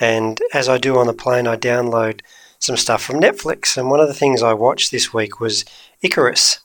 [0.00, 2.20] and as I do on the plane, I download
[2.58, 3.76] some stuff from Netflix.
[3.76, 5.64] And one of the things I watched this week was
[6.00, 6.60] Icarus,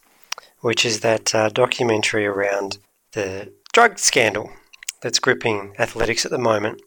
[0.61, 2.77] which is that uh, documentary around
[3.13, 4.51] the drug scandal
[5.01, 6.81] that's gripping athletics at the moment.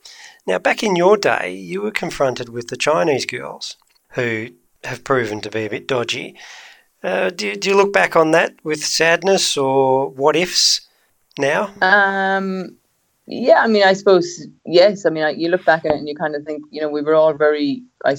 [0.46, 3.76] Now, back in your day, you were confronted with the Chinese girls
[4.10, 4.48] who
[4.84, 6.36] have proven to be a bit dodgy.
[7.02, 10.80] Uh, do, do you look back on that with sadness or what ifs
[11.38, 11.70] now?
[11.80, 12.76] Um,
[13.26, 15.06] yeah, I mean, I suppose, yes.
[15.06, 16.88] I mean, I, you look back at it and you kind of think, you know,
[16.88, 18.16] we were all very, I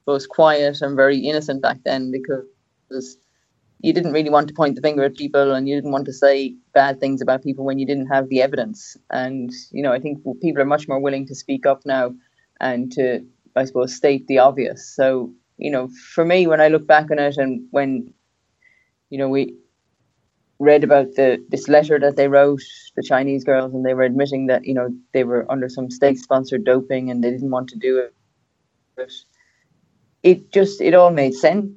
[0.00, 3.18] suppose, quiet and very innocent back then because
[3.80, 6.12] you didn't really want to point the finger at people and you didn't want to
[6.12, 8.96] say bad things about people when you didn't have the evidence.
[9.10, 12.14] And, you know, I think people are much more willing to speak up now
[12.60, 14.94] and to, I suppose, state the obvious.
[14.94, 18.12] So you know, for me, when I look back on it and when,
[19.10, 19.54] you know, we
[20.58, 22.62] read about the this letter that they wrote,
[22.94, 26.18] the Chinese girls, and they were admitting that, you know, they were under some state
[26.18, 28.14] sponsored doping and they didn't want to do it.
[28.96, 29.10] But
[30.22, 31.70] it just, it all made sense,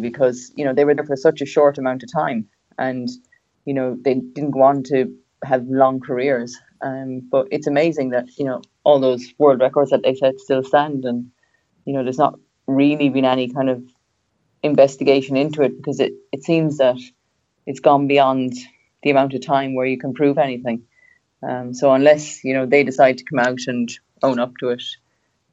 [0.00, 3.08] because, you know, they were there for such a short amount of time and,
[3.64, 6.56] you know, they didn't want to have long careers.
[6.82, 10.62] Um, but it's amazing that, you know, all those world records that they set still
[10.62, 11.30] stand and,
[11.84, 13.82] you know, there's not really been any kind of
[14.62, 16.98] investigation into it because it, it seems that
[17.66, 18.54] it's gone beyond
[19.02, 20.82] the amount of time where you can prove anything.
[21.42, 23.88] Um, so unless you know they decide to come out and
[24.22, 24.82] own up to it,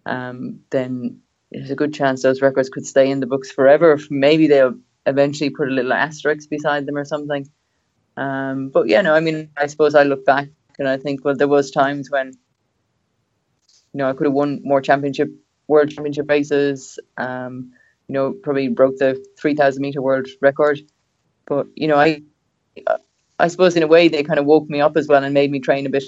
[0.05, 1.21] um, then
[1.53, 3.99] there's a good chance those records could stay in the books forever.
[4.09, 7.49] Maybe they'll eventually put a little asterisk beside them or something.
[8.17, 11.35] Um, but yeah, no, I mean, I suppose I look back and I think, well,
[11.35, 15.29] there was times when, you know, I could have won more championship
[15.67, 16.99] world championship races.
[17.17, 17.71] Um,
[18.07, 20.79] you know, probably broke the 3,000 meter world record.
[21.45, 22.23] But you know, I
[23.39, 25.51] I suppose in a way they kind of woke me up as well and made
[25.51, 26.03] me train a bit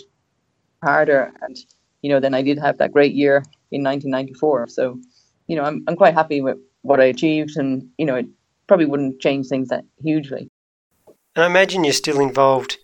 [0.84, 1.34] harder.
[1.42, 1.58] And
[2.02, 3.38] you know, then I did have that great year
[3.72, 4.68] in 1994.
[4.70, 5.00] So
[5.48, 8.28] you know, I'm I'm quite happy with what I achieved, and you know, it
[8.68, 10.50] probably wouldn't change things that hugely.
[11.36, 12.78] And I imagine you're still involved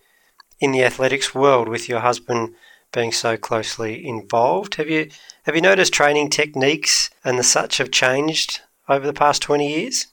[0.60, 2.54] in the athletics world with your husband
[2.92, 4.76] being so closely involved.
[4.76, 5.10] Have you
[5.44, 10.06] have you noticed training techniques and the such have changed over the past twenty years?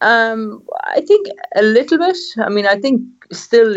[0.00, 2.16] Um, I think a little bit.
[2.38, 3.76] I mean, I think still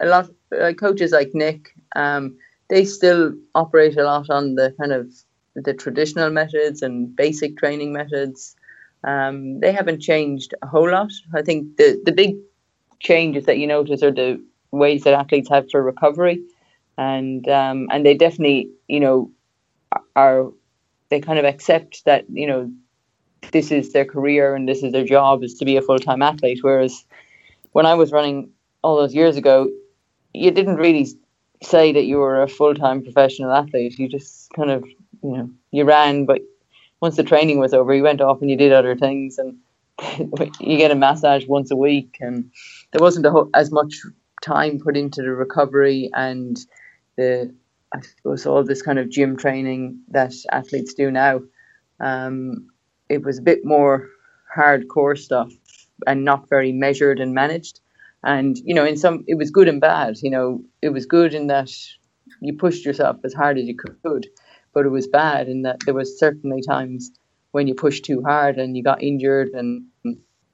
[0.00, 2.36] a lot like coaches like Nick, um,
[2.68, 5.08] they still operate a lot on the kind of
[5.62, 8.56] the traditional methods and basic training methods.
[9.04, 11.12] Um, they haven't changed a whole lot.
[11.34, 12.36] I think the the big
[13.00, 16.42] changes that you notice are the ways that athletes have for recovery
[16.98, 19.30] and um, and they definitely you know
[20.14, 20.50] are
[21.10, 22.70] they kind of accept that you know
[23.52, 26.22] this is their career and this is their job is to be a full time
[26.22, 26.58] athlete.
[26.62, 27.04] Whereas
[27.72, 28.50] when I was running
[28.82, 29.70] all those years ago,
[30.32, 31.06] you didn't really
[31.62, 33.98] say that you were a full time professional athlete.
[33.98, 34.84] You just kind of,
[35.22, 36.42] you know, you ran, but
[37.00, 39.58] once the training was over, you went off and you did other things, and
[40.60, 42.50] you get a massage once a week, and
[42.92, 44.00] there wasn't as much
[44.42, 46.58] time put into the recovery and
[47.16, 47.54] the,
[47.94, 51.40] I suppose, all this kind of gym training that athletes do now.
[52.00, 52.68] Um,
[53.08, 54.08] it was a bit more
[54.54, 55.52] hardcore stuff
[56.06, 57.80] and not very measured and managed.
[58.22, 60.16] And you know, in some, it was good and bad.
[60.22, 61.70] You know, it was good in that
[62.40, 64.26] you pushed yourself as hard as you could,
[64.76, 67.10] but it was bad in that there was certainly times
[67.52, 69.86] when you pushed too hard and you got injured, and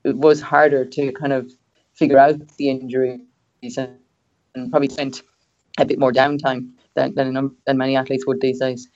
[0.04, 1.50] it was harder to kind of
[1.94, 3.18] figure out the injuries
[3.76, 3.98] and,
[4.54, 5.22] and probably spent
[5.76, 8.88] a bit more downtime than than, than many athletes would these days.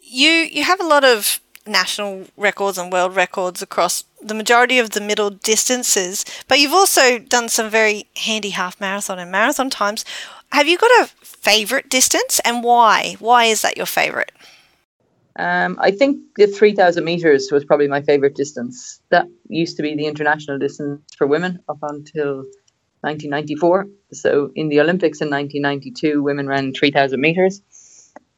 [0.00, 4.90] You you have a lot of national records and world records across the majority of
[4.90, 10.04] the middle distances, but you've also done some very handy half marathon and marathon times.
[10.50, 13.14] Have you got a favourite distance and why?
[13.20, 14.32] Why is that your favourite?
[15.36, 19.00] Um, I think the 3,000 metres was probably my favourite distance.
[19.10, 22.44] That used to be the international distance for women up until
[23.00, 23.86] 1994.
[24.12, 27.62] So in the Olympics in 1992, women ran 3,000 metres.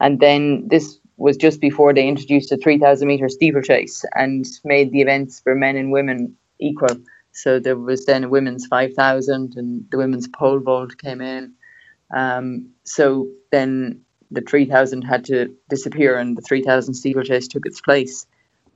[0.01, 5.01] And then this was just before they introduced a 3,000 meter steeplechase and made the
[5.01, 6.97] events for men and women equal.
[7.33, 11.55] So there was then a women's 5,000 and the women's pole vault came in.
[12.15, 14.01] Um, so then
[14.35, 18.27] the 3,000 had to disappear and the 3,000 steeplechase took its place.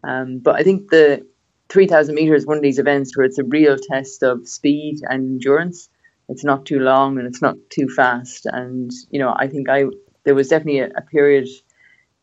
[0.05, 1.27] Um, but I think the
[1.69, 5.33] 3,000 meters is one of these events where it's a real test of speed and
[5.33, 5.89] endurance.
[6.29, 8.47] It's not too long and it's not too fast.
[8.47, 9.85] And, you know, I think I
[10.25, 11.49] there was definitely a, a period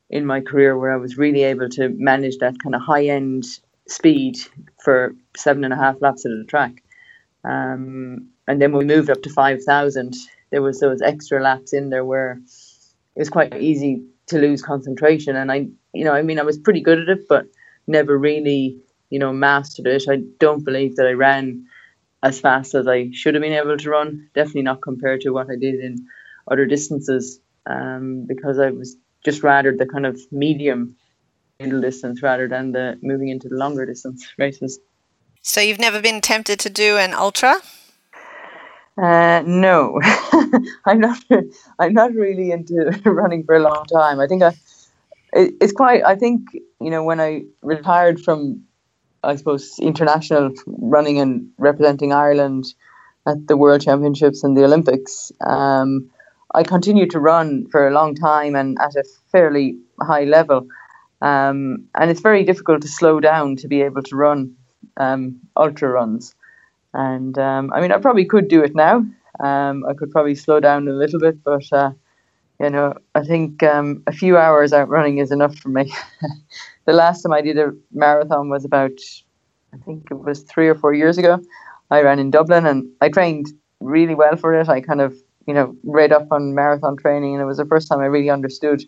[0.10, 3.46] in my career where I was really able to manage that kind of high end
[3.88, 4.38] speed
[4.84, 6.84] for seven and a half laps at a track.
[7.44, 10.16] Um, and then when we moved up to 5,000,
[10.52, 12.40] there was those extra laps in there where
[13.16, 15.36] it was quite easy to lose concentration.
[15.36, 17.46] And I, you know, I mean, I was pretty good at it, but
[17.88, 20.06] never really, you know, mastered it.
[20.10, 21.68] I don't believe that I ran
[22.24, 24.30] as fast as I should have been able to run.
[24.34, 26.08] Definitely not compared to what I did in
[26.50, 30.96] other distances, um, because I was just rather the kind of medium
[31.60, 34.80] middle distance rather than the moving into the longer distance races.
[35.42, 37.62] So you've never been tempted to do an ultra?
[39.02, 40.00] Uh, no,
[40.86, 41.22] I'm not.
[41.80, 44.20] I'm not really into running for a long time.
[44.20, 44.56] I think I.
[45.34, 46.04] It, it's quite.
[46.06, 46.42] I think
[46.80, 48.64] you know when I retired from,
[49.22, 52.74] I suppose international running and representing Ireland
[53.28, 55.32] at the World Championships and the Olympics.
[55.46, 56.10] Um,
[56.54, 60.68] I continued to run for a long time and at a fairly high level.
[61.22, 64.56] Um, and it's very difficult to slow down to be able to run
[64.96, 66.34] um, ultra runs.
[66.96, 69.06] And um, I mean, I probably could do it now.
[69.40, 71.92] Um, I could probably slow down a little bit, but uh,
[72.60, 75.94] you know, I think um, a few hours out running is enough for me.
[76.86, 78.98] the last time I did a marathon was about,
[79.74, 81.40] I think it was three or four years ago.
[81.92, 83.48] I ran in Dublin and I trained
[83.82, 84.70] really well for it.
[84.70, 85.16] I kind of
[85.48, 88.30] you know, read up on marathon training, and it was the first time I really
[88.30, 88.84] understood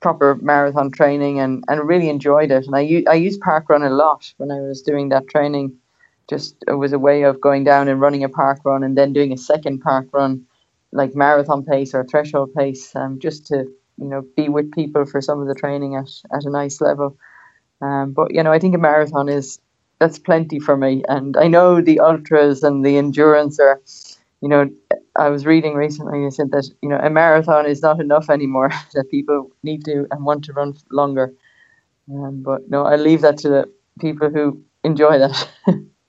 [0.00, 2.66] proper marathon training and, and really enjoyed it.
[2.66, 5.76] And I, I used park run a lot when I was doing that training.
[6.30, 9.12] Just it was a way of going down and running a park run and then
[9.12, 10.46] doing a second park run,
[10.92, 13.56] like marathon pace or threshold pace, um, just to
[13.98, 17.18] you know be with people for some of the training at, at a nice level.
[17.82, 19.60] Um, but you know, I think a marathon is
[19.98, 23.82] that's plenty for me, and I know the ultras and the endurance are
[24.40, 24.70] you know,
[25.16, 28.70] I was reading recently, you said that, you know, a marathon is not enough anymore,
[28.94, 31.34] that people need to and want to run longer.
[32.10, 35.48] Um, but no, I leave that to the people who enjoy that.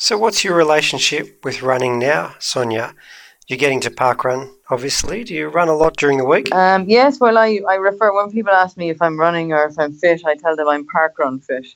[0.00, 2.94] so, what's your relationship with running now, Sonia?
[3.48, 5.24] You're getting to park run, obviously.
[5.24, 6.54] Do you run a lot during the week?
[6.54, 9.78] Um, yes, well, I, I refer, when people ask me if I'm running or if
[9.78, 11.66] I'm fit, I tell them I'm park run fit.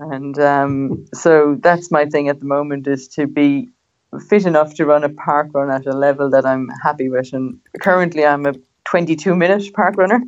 [0.00, 3.68] And um, so that's my thing at the moment is to be
[4.30, 7.34] fit enough to run a park run at a level that I'm happy with.
[7.34, 8.54] And currently, I'm a
[8.86, 10.22] 22 minute park runner.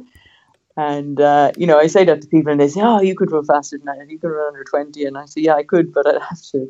[0.77, 3.33] And uh, you know, I say that to people, and they say, "Oh, you could
[3.33, 4.11] run faster than that.
[4.11, 6.69] You could run under 20." And I say, "Yeah, I could, but I'd have to,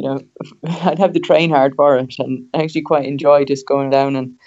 [0.00, 0.20] you know,
[0.82, 4.16] I'd have to train hard for it." And I actually quite enjoy just going down
[4.16, 4.38] and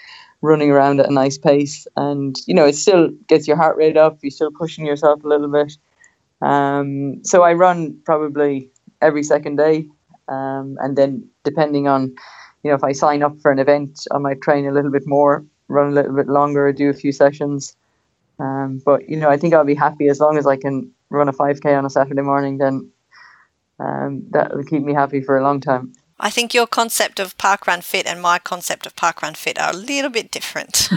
[0.42, 1.86] running around at a nice pace.
[1.96, 4.18] And you know, it still gets your heart rate up.
[4.22, 5.76] You're still pushing yourself a little bit.
[6.42, 9.88] Um, so I run probably every second day.
[10.28, 12.14] Um, and then depending on,
[12.62, 15.06] you know, if I sign up for an event, I might train a little bit
[15.06, 17.76] more, run a little bit longer, do a few sessions.
[18.38, 21.28] Um, but you know, I think I'll be happy as long as I can run
[21.28, 22.58] a 5k on a Saturday morning.
[22.58, 22.90] Then
[23.78, 25.92] um, that will keep me happy for a long time.
[26.18, 29.76] I think your concept of parkrun fit and my concept of parkrun fit are a
[29.76, 30.88] little bit different.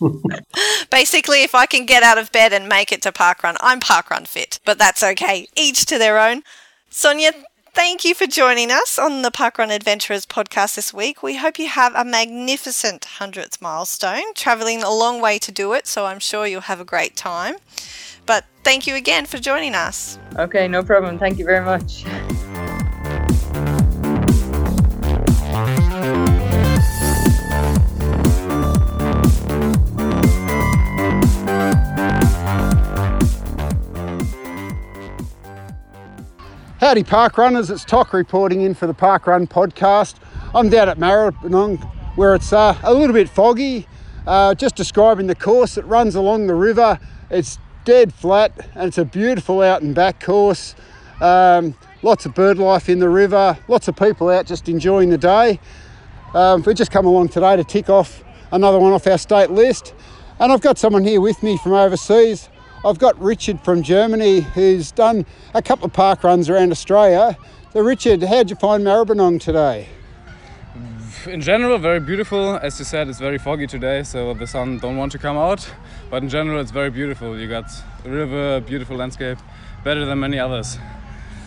[0.90, 4.28] Basically, if I can get out of bed and make it to parkrun, I'm parkrun
[4.28, 5.48] fit, but that's okay.
[5.56, 6.42] Each to their own.
[6.90, 7.32] Sonia,
[7.74, 11.22] thank you for joining us on the Parkrun Adventurers podcast this week.
[11.22, 15.86] We hope you have a magnificent 100th milestone, travelling a long way to do it,
[15.86, 17.56] so I'm sure you'll have a great time.
[18.26, 20.18] But thank you again for joining us.
[20.36, 21.18] Okay, no problem.
[21.18, 22.04] Thank you very much.
[36.80, 40.14] Howdy park runners, it's Toc reporting in for the Park Run podcast.
[40.54, 41.78] I'm down at Maribyrnong
[42.16, 43.86] where it's uh, a little bit foggy,
[44.26, 46.98] uh, just describing the course that runs along the river.
[47.30, 50.74] It's dead flat and it's a beautiful out and back course.
[51.20, 55.18] Um, lots of bird life in the river, lots of people out just enjoying the
[55.18, 55.60] day.
[56.34, 58.22] Um, we've just come along today to tick off
[58.52, 59.94] another one off our state list.
[60.38, 62.48] And I've got someone here with me from overseas.
[62.84, 67.36] I've got Richard from Germany who's done a couple of park runs around Australia.
[67.72, 69.88] So, Richard, how'd you find Maribyrnong today?
[71.26, 72.56] In general, very beautiful.
[72.56, 75.68] As you said, it's very foggy today, so the sun don't want to come out.
[76.08, 77.38] But in general, it's very beautiful.
[77.38, 77.70] You got
[78.04, 79.38] a river, beautiful landscape,
[79.84, 80.78] better than many others.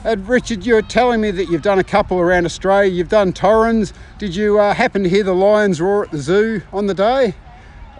[0.04, 2.92] And Richard, you're telling me that you've done a couple around Australia.
[2.92, 3.94] You've done Torrens.
[4.20, 7.34] Did you uh, happen to hear the lions roar at the zoo on the day?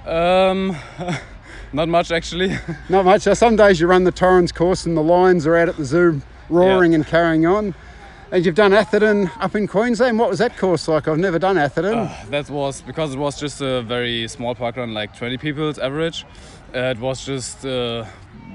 [0.06, 0.76] Um,
[1.74, 2.56] not much actually.
[2.90, 3.22] Not much.
[3.22, 5.86] So some days you run the Torrens course and the lions are out at the
[5.86, 6.98] zoo roaring Yeah.
[6.98, 7.74] and carrying on.
[8.34, 10.18] And you've done Atherton up in Queensland.
[10.18, 11.08] What was that course like?
[11.08, 12.00] I've never done Atherton.
[12.00, 15.78] Uh, that was because it was just a very small park run, like 20 people's
[15.78, 16.26] average.
[16.74, 18.04] Uh, it was just uh,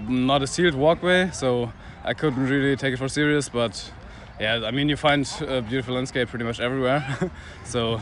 [0.08, 1.72] not a sealed walkway, so
[2.02, 3.48] I couldn't really take it for serious.
[3.48, 3.92] But
[4.40, 7.30] yeah, I mean, you find a beautiful landscape pretty much everywhere.
[7.64, 8.00] so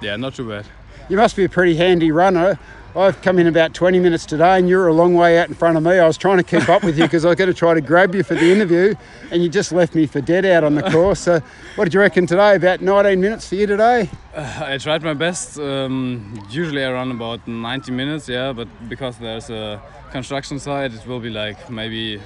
[0.00, 0.64] yeah, not too bad.
[1.10, 2.58] You must be a pretty handy runner.
[2.96, 5.76] I've come in about 20 minutes today and you're a long way out in front
[5.76, 5.98] of me.
[5.98, 7.82] I was trying to keep up with you because I was going to try to
[7.82, 8.94] grab you for the interview
[9.30, 11.20] and you just left me for dead out on the course.
[11.20, 11.40] So,
[11.76, 12.56] what did you reckon today?
[12.56, 14.08] About 19 minutes for you today?
[14.34, 15.58] I tried my best.
[15.58, 21.06] Um, usually I run about 90 minutes, yeah, but because there's a construction site, it
[21.06, 22.22] will be like maybe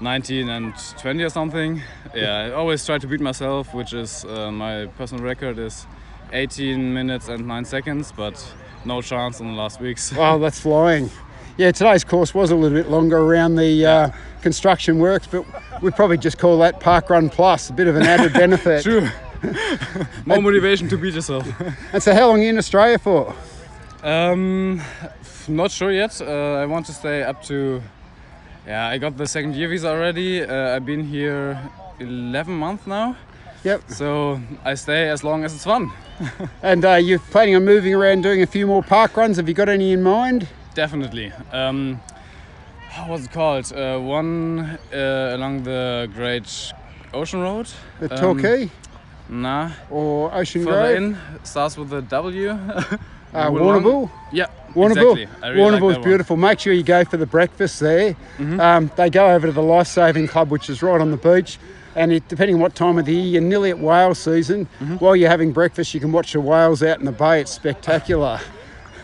[0.00, 1.82] 19 and 20 or something.
[2.14, 5.86] Yeah, I always try to beat myself, which is uh, my personal record is
[6.32, 8.54] 18 minutes and 9 seconds, but
[8.84, 10.12] no chance in the last weeks.
[10.18, 11.10] Oh, that's flying.
[11.56, 14.10] Yeah, today's course was a little bit longer around the uh,
[14.42, 15.44] construction works, but
[15.82, 18.82] we'd probably just call that Park Run Plus, a bit of an added benefit.
[18.84, 19.08] True.
[20.26, 21.46] More motivation to beat yourself.
[21.92, 23.34] And so, how long are you in Australia for?
[24.02, 24.80] Um,
[25.48, 26.20] not sure yet.
[26.20, 27.82] Uh, I want to stay up to.
[28.66, 30.42] Yeah, I got the second year visa already.
[30.44, 31.58] Uh, I've been here
[31.98, 33.16] 11 months now,
[33.64, 33.82] Yep.
[33.90, 35.90] so I stay as long as it's fun.
[36.62, 39.36] And uh, you're planning on moving around doing a few more park runs.
[39.36, 40.48] Have you got any in mind?
[40.74, 41.32] Definitely.
[41.52, 42.00] Um,
[42.90, 43.72] how was it called?
[43.72, 46.72] Uh, one uh, along the Great
[47.14, 47.68] Ocean Road.
[48.00, 48.70] The Um, Torquay
[49.28, 49.70] Nah.
[49.90, 50.96] or Ocean Further Grove?
[50.96, 52.50] in starts with the W.
[53.34, 53.50] Uh.
[53.50, 54.10] Warrnambool.
[54.32, 54.46] Yeah.
[54.72, 55.12] Warrnambool.
[55.18, 55.26] Exactly.
[55.26, 56.08] Really like Warrnambool's that one.
[56.08, 56.36] beautiful.
[56.38, 58.14] Make sure you go for the breakfast there.
[58.38, 58.58] Mm-hmm.
[58.58, 61.58] Um, they go over to the Life Saving Club, which is right on the beach.
[61.98, 64.68] And it, depending on what time of the year, you're nearly at whale season.
[64.78, 64.96] Mm-hmm.
[64.96, 67.40] While you're having breakfast, you can watch the whales out in the bay.
[67.40, 68.40] It's spectacular.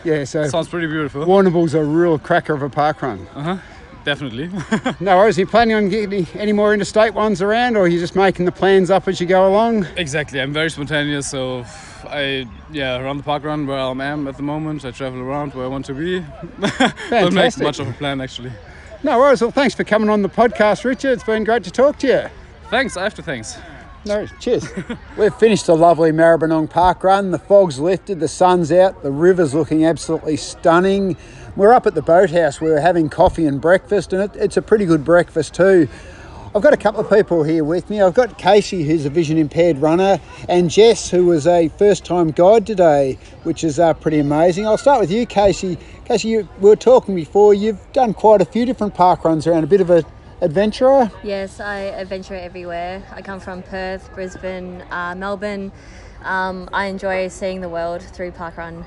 [0.05, 1.25] Yeah, so Sounds pretty beautiful.
[1.25, 3.27] Warrnambool's a real cracker of a park run.
[3.33, 3.57] Uh huh.
[4.03, 4.51] Definitely.
[4.99, 5.39] No worries.
[5.39, 8.45] Are you planning on getting any more interstate ones around, or are you just making
[8.45, 9.87] the plans up as you go along?
[9.97, 10.39] Exactly.
[10.39, 11.65] I'm very spontaneous, so
[12.07, 14.85] I yeah around the park run where I am at the moment.
[14.85, 16.19] I travel around where I want to be.
[17.09, 18.51] Don't make much of a plan actually.
[19.01, 19.41] No worries.
[19.41, 21.13] Well, thanks for coming on the podcast, Richard.
[21.13, 22.44] It's been great to talk to you.
[22.75, 22.97] Thanks.
[22.97, 23.57] After thanks.
[24.03, 24.67] No, cheers.
[25.17, 27.31] We've finished the lovely Maribyrnong Park run.
[27.31, 31.15] The fog's lifted, the sun's out, the river's looking absolutely stunning.
[31.55, 32.59] We're up at the boathouse.
[32.59, 35.87] We're having coffee and breakfast, and it, it's a pretty good breakfast too.
[36.53, 38.01] I've got a couple of people here with me.
[38.01, 40.19] I've got Casey, who's a vision impaired runner,
[40.49, 44.67] and Jess, who was a first time guide today, which is uh, pretty amazing.
[44.67, 45.77] I'll start with you, Casey.
[46.03, 49.63] Casey, you, we were talking before, you've done quite a few different park runs around,
[49.63, 50.03] a bit of a
[50.45, 51.11] adventurer.
[51.23, 53.03] Yes, I adventure everywhere.
[53.11, 55.71] I come from Perth, Brisbane, uh, Melbourne.
[56.23, 58.85] Um, I enjoy seeing the world through parkrun.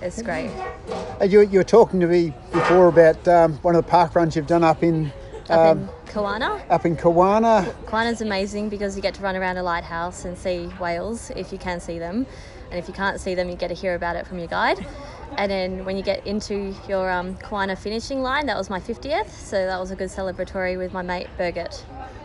[0.00, 0.50] It's great.
[1.20, 4.34] Uh, You, you were talking to me before about um, one of the park runs
[4.36, 5.12] you've done up in
[5.50, 6.62] Up um, in Kawana.
[6.70, 7.64] up in Kawana.
[7.84, 11.58] Kawana's amazing because you get to run around a lighthouse and see whales if you
[11.58, 12.24] can see them.
[12.70, 14.78] And if you can't see them, you get to hear about it from your guide.
[15.36, 19.30] And then when you get into your um, Kawana finishing line, that was my 50th.
[19.30, 21.72] So that was a good celebratory with my mate Birgit.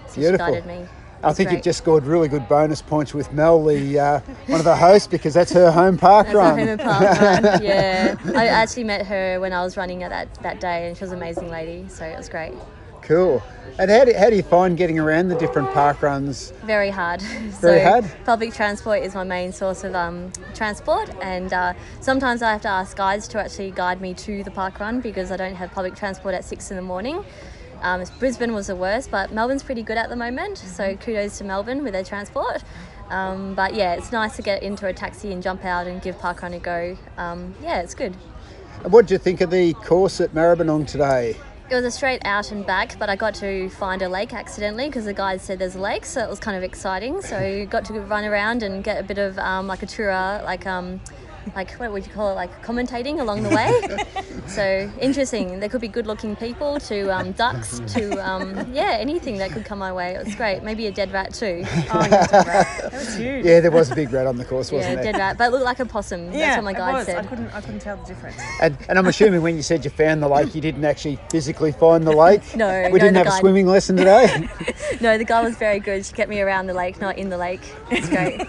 [0.07, 0.47] So Beautiful.
[0.47, 0.87] she guided me.
[1.23, 1.55] I think great.
[1.55, 5.07] you've just scored really good bonus points with Mel, the uh, one of the hosts,
[5.07, 6.59] because that's her home park That's run.
[6.59, 7.43] home park run.
[7.63, 11.03] Yeah, I actually met her when I was running at that, that day, and she
[11.03, 11.87] was an amazing lady.
[11.89, 12.53] So it was great.
[13.05, 13.41] Cool.
[13.77, 16.51] And how do, how do you find getting around the different park runs?
[16.63, 17.21] Very hard.
[17.21, 18.11] Very so hard?
[18.23, 22.69] Public transport is my main source of um, transport, and uh, sometimes I have to
[22.69, 25.95] ask guides to actually guide me to the park run because I don't have public
[25.95, 27.25] transport at six in the morning.
[27.81, 30.57] Um, Brisbane was the worst, but Melbourne's pretty good at the moment.
[30.57, 32.63] So kudos to Melbourne with their transport.
[33.09, 36.17] Um, but yeah, it's nice to get into a taxi and jump out and give
[36.17, 36.97] park run a go.
[37.17, 38.15] Um, yeah, it's good.
[38.83, 41.35] And What do you think of the course at Maribyrnong today?
[41.67, 44.85] It was a straight out and back, but I got to find a lake accidentally
[44.85, 47.23] because the guide said there's a lake, so it was kind of exciting.
[47.23, 50.11] So got to run around and get a bit of um, like a tour,
[50.43, 51.01] like um,
[51.55, 53.71] like what would you call it, like commentating along the way.
[54.47, 55.59] so interesting.
[55.59, 59.79] There could be good-looking people to um, ducks to um, yeah anything that could come
[59.79, 60.15] my way.
[60.15, 60.63] It was great.
[60.63, 61.63] Maybe a dead rat too.
[61.95, 62.67] Oh, yeah, dead rat.
[62.81, 63.45] That was huge.
[63.45, 64.89] Yeah, there was a big rat on the course, wasn't there?
[64.89, 65.11] yeah, there?
[65.13, 66.25] dead rat, but it looked like a possum.
[66.25, 67.05] Yeah, That's yeah, what my guide was.
[67.05, 67.25] said.
[67.25, 68.41] I couldn't, I couldn't tell the difference.
[68.61, 71.71] And, and I'm assuming when you said you found the lake, you didn't actually physically
[71.71, 72.41] find the lake.
[72.55, 74.49] No, we no, didn't the have a swimming lesson today.
[75.01, 76.05] No, the guy was very good.
[76.05, 77.61] She kept me around the lake, not in the lake.
[77.91, 78.41] It's great.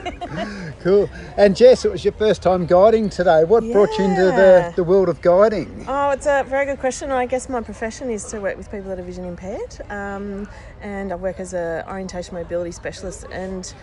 [0.81, 1.11] cool.
[1.37, 3.43] And Jess, it was your first time guiding today.
[3.43, 5.85] What brought you into the, the world of guiding?
[5.89, 7.11] Oh, it's a very good question.
[7.11, 10.49] I guess my profession is to work with people that are vision impaired, um,
[10.83, 13.27] and I work as an orientation mobility specialist.
[13.33, 13.75] And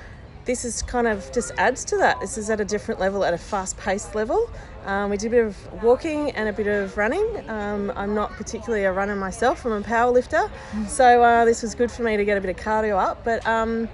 [0.45, 2.21] this is kind of just adds to that.
[2.21, 4.49] This is at a different level, at a fast-paced level.
[4.85, 7.27] Um, we did a bit of walking and a bit of running.
[7.49, 9.65] Um, I'm not particularly a runner myself.
[9.65, 10.49] I'm a power lifter,
[10.87, 13.25] so uh, this was good for me to get a bit of cardio up.
[13.25, 13.89] But um,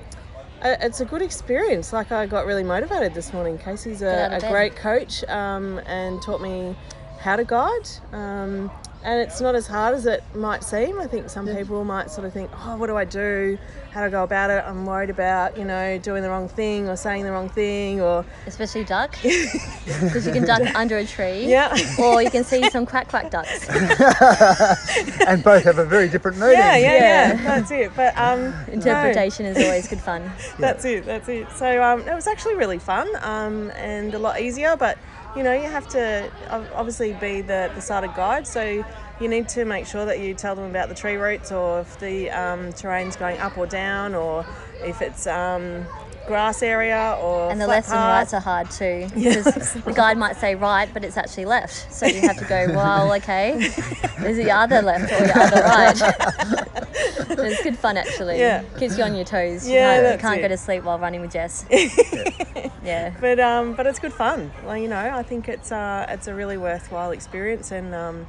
[0.61, 1.93] it's a good experience.
[1.93, 3.57] Like I got really motivated this morning.
[3.57, 6.75] Casey's a, a great coach um, and taught me
[7.19, 7.89] how to guide.
[8.11, 8.71] Um,
[9.03, 10.99] and it's not as hard as it might seem.
[10.99, 13.57] I think some people might sort of think, oh, what do I do?
[13.91, 14.63] How do I go about it?
[14.65, 18.25] I'm worried about, you know, doing the wrong thing or saying the wrong thing or.
[18.45, 21.45] Especially duck, because you can duck under a tree.
[21.47, 21.75] Yeah.
[21.97, 23.67] Or you can see some quack quack ducks.
[25.27, 26.57] and both have a very different meaning.
[26.57, 26.99] Yeah, yeah, Yeah.
[27.33, 27.91] yeah, That's it.
[27.95, 28.73] But um, no.
[28.73, 30.29] Interpretation is always good fun.
[30.59, 31.05] That's it.
[31.05, 31.49] That's it.
[31.53, 34.75] So um, it was actually really fun um, and a lot easier.
[34.75, 34.97] But
[35.35, 36.29] you know, you have to
[36.73, 38.47] obviously be the the sighted guide.
[38.47, 38.83] So
[39.21, 41.99] you need to make sure that you tell them about the tree roots or if
[41.99, 44.45] the um, terrain's going up or down or
[44.81, 45.85] if it's um,
[46.25, 48.19] grass area or And the flat left and part.
[48.19, 49.07] rights are hard too.
[49.15, 51.91] Because the guide might say right, but it's actually left.
[51.93, 55.61] So you have to go, well, okay, is it your other left or your other
[55.63, 56.65] right?
[57.31, 58.39] it's good fun actually.
[58.39, 58.63] Yeah.
[58.77, 59.67] Keeps you on your toes.
[59.67, 60.41] Yeah, you can't, that's you can't it.
[60.43, 61.65] go to sleep while running with Jess.
[62.89, 63.13] Yeah.
[63.21, 64.51] but um, but it's good fun.
[64.65, 68.27] Well, you know, I think it's uh, it's a really worthwhile experience, and um,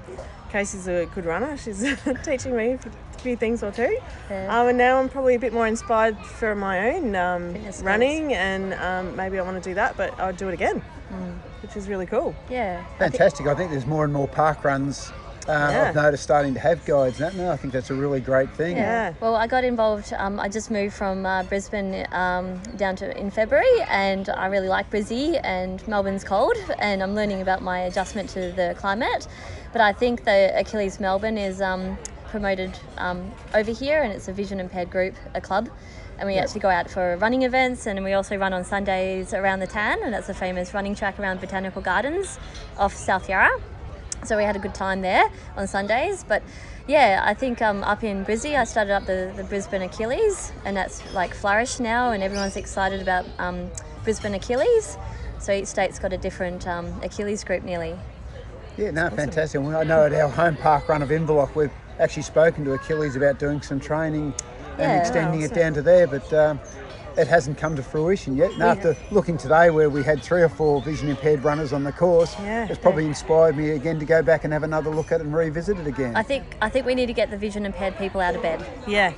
[0.53, 1.57] Casey's a good runner.
[1.57, 1.81] She's
[2.25, 3.99] teaching me a few things or two,
[4.31, 4.49] Yeah.
[4.61, 7.85] um, and now I'm probably a bit more inspired for my own um, Fitness goals.
[7.85, 10.83] running, and um, maybe I want to do that, but I'll do it again,
[11.13, 11.39] Mm.
[11.63, 12.35] which is really cool.
[12.49, 12.81] Yeah.
[12.81, 13.47] I think- Fantastic.
[13.49, 15.13] I think there's more and more park runs
[15.49, 15.89] uh, Yeah.
[15.89, 17.51] I've noticed starting to have guides now.
[17.51, 18.77] I think that's a really great thing.
[18.77, 19.15] Yeah.
[19.21, 20.13] Well, I got involved.
[20.17, 24.69] Um, I just moved from uh, Brisbane um, down to in February, and I really
[24.69, 25.41] like Brizzy.
[25.43, 29.27] And Melbourne's cold, and I'm learning about my adjustment to the climate.
[29.73, 31.97] But I think the Achilles Melbourne is um,
[32.29, 35.69] promoted um, over here, and it's a vision impaired group, a club.
[36.19, 39.61] And we actually go out for running events, and we also run on Sundays around
[39.61, 42.39] the Tan, and that's a famous running track around Botanical Gardens
[42.77, 43.49] off South Yarra.
[44.25, 45.25] So we had a good time there
[45.57, 46.25] on Sundays.
[46.25, 46.43] But
[46.87, 50.77] yeah, I think um, up in Brizzy, I started up the, the Brisbane Achilles, and
[50.77, 53.71] that's like flourished now, and everyone's excited about um,
[54.05, 54.99] Brisbane Achilles.
[55.39, 57.99] So each state's got a different um, Achilles group nearly.
[58.77, 59.61] Yeah, no, fantastic.
[59.61, 63.17] Well, I know at our home park run of Inverloch, we've actually spoken to Achilles
[63.17, 64.35] about doing some training
[64.79, 64.99] and Yeah.
[64.99, 66.61] extending it down to there, but um,
[67.21, 68.53] it hasn't come to fruition yet.
[68.53, 71.93] And after looking today, where we had three or four vision impaired runners on the
[71.93, 75.21] course, Yeah, it's probably inspired me again to go back and have another look at
[75.21, 76.17] it and revisit it again.
[76.17, 78.65] I think I think we need to get the vision impaired people out of bed
[78.87, 79.13] Yeah.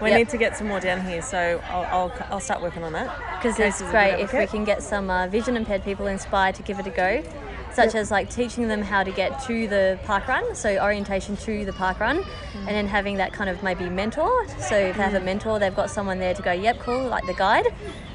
[0.00, 0.18] We Yep.
[0.18, 3.14] need to get some more down here, so I'll, I'll, I'll start working on that.
[3.38, 6.78] because it's great if we can get some uh, vision impaired people inspired to give
[6.78, 7.22] it a go,
[7.74, 11.64] such as like teaching them how to get to the park run, so orientation to
[11.64, 14.48] the park run, and then having that kind of maybe mentor.
[14.60, 17.26] So if they have a mentor, they've got someone there to go, yep, cool, like
[17.26, 17.66] the guide,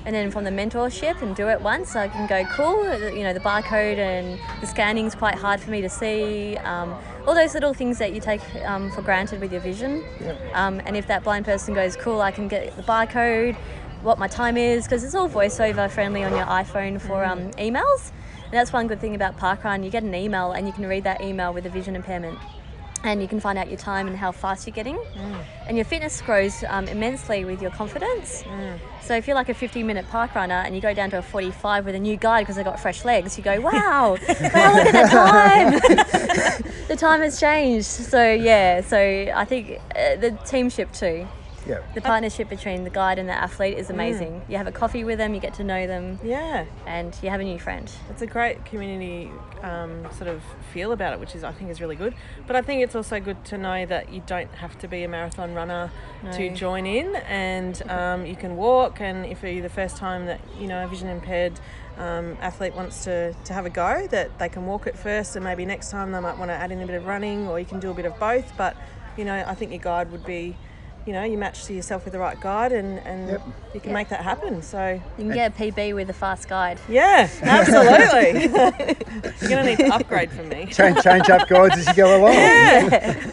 [0.05, 2.83] and then from the mentorship and do it once, I can go, cool,
[3.13, 6.57] you know, the barcode and the scanning's quite hard for me to see.
[6.57, 6.95] Um,
[7.27, 10.03] all those little things that you take um, for granted with your vision.
[10.53, 13.55] Um, and if that blind person goes, cool, I can get the barcode,
[14.01, 18.11] what my time is, because it's all voiceover friendly on your iPhone for um, emails.
[18.49, 19.83] And that's one good thing about Parkrun.
[19.83, 22.37] You get an email and you can read that email with a vision impairment.
[23.05, 24.99] and you can find out your time and how fast you're getting.
[25.67, 28.43] And your fitness grows um, immensely with your confidence.
[29.01, 31.21] So if you're like a 50 minute park runner and you go down to a
[31.21, 34.93] 45 with a new guide because they got fresh legs, you go, wow, wow, look
[34.93, 35.71] at the time.
[36.89, 37.85] the time has changed.
[37.85, 41.25] So yeah, so I think uh, the teamship too.
[41.69, 41.81] Yeah.
[41.93, 44.41] The partnership between the guide and the athlete is amazing.
[44.49, 46.65] You have a coffee with them, you get to know them, Yeah.
[46.87, 47.89] and you have a new friend.
[48.09, 50.41] It's a great community um, sort of
[50.73, 52.15] feel about it, which is I think is really good.
[52.47, 55.07] But I think it's also good to know that you don't have to be a
[55.07, 55.91] marathon runner
[56.33, 58.99] to join in, and um, you can walk.
[58.99, 61.59] And if you're the first time that you know a vision impaired
[61.97, 65.43] um, athlete wants to, to have a go, that they can walk it first, and
[65.45, 67.65] maybe next time they might want to add in a bit of running, or you
[67.65, 68.51] can do a bit of both.
[68.57, 68.75] But
[69.17, 70.55] you know, I think your guide would be.
[71.09, 73.41] You know, you match to yourself with the right guide, and, and Yep.
[73.73, 73.93] you can Yeah.
[73.95, 74.61] make that happen.
[74.61, 76.77] So, You can get a PB with a fast guide.
[76.87, 78.41] yeah, absolutely.
[79.41, 80.67] You're gonna need to upgrade from me.
[80.67, 82.33] Change, change up guides as you go along.
[82.35, 83.23] yeah,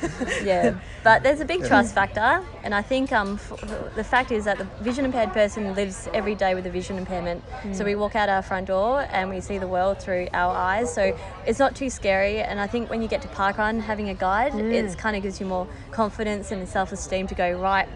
[0.43, 0.75] yeah,
[1.07, 4.59] but there's a big trust factor, and I think um, f- the fact is that
[4.59, 7.45] the vision impaired person lives every day with a vision impairment.
[7.73, 10.93] So we walk out our front door and we see the world through our eyes.
[10.93, 14.15] So it's not too scary, and I think when you get to parkrun, having a
[14.15, 17.89] guide, it kind of gives you more confidence and self esteem to go right.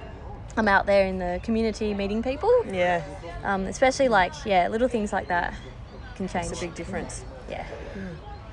[0.56, 3.02] I'm out there in the community meeting people, Yeah,
[3.44, 5.54] um, especially like yeah, little things like that
[6.16, 6.46] can change.
[6.52, 7.24] it's a big difference.
[7.48, 7.66] yeah.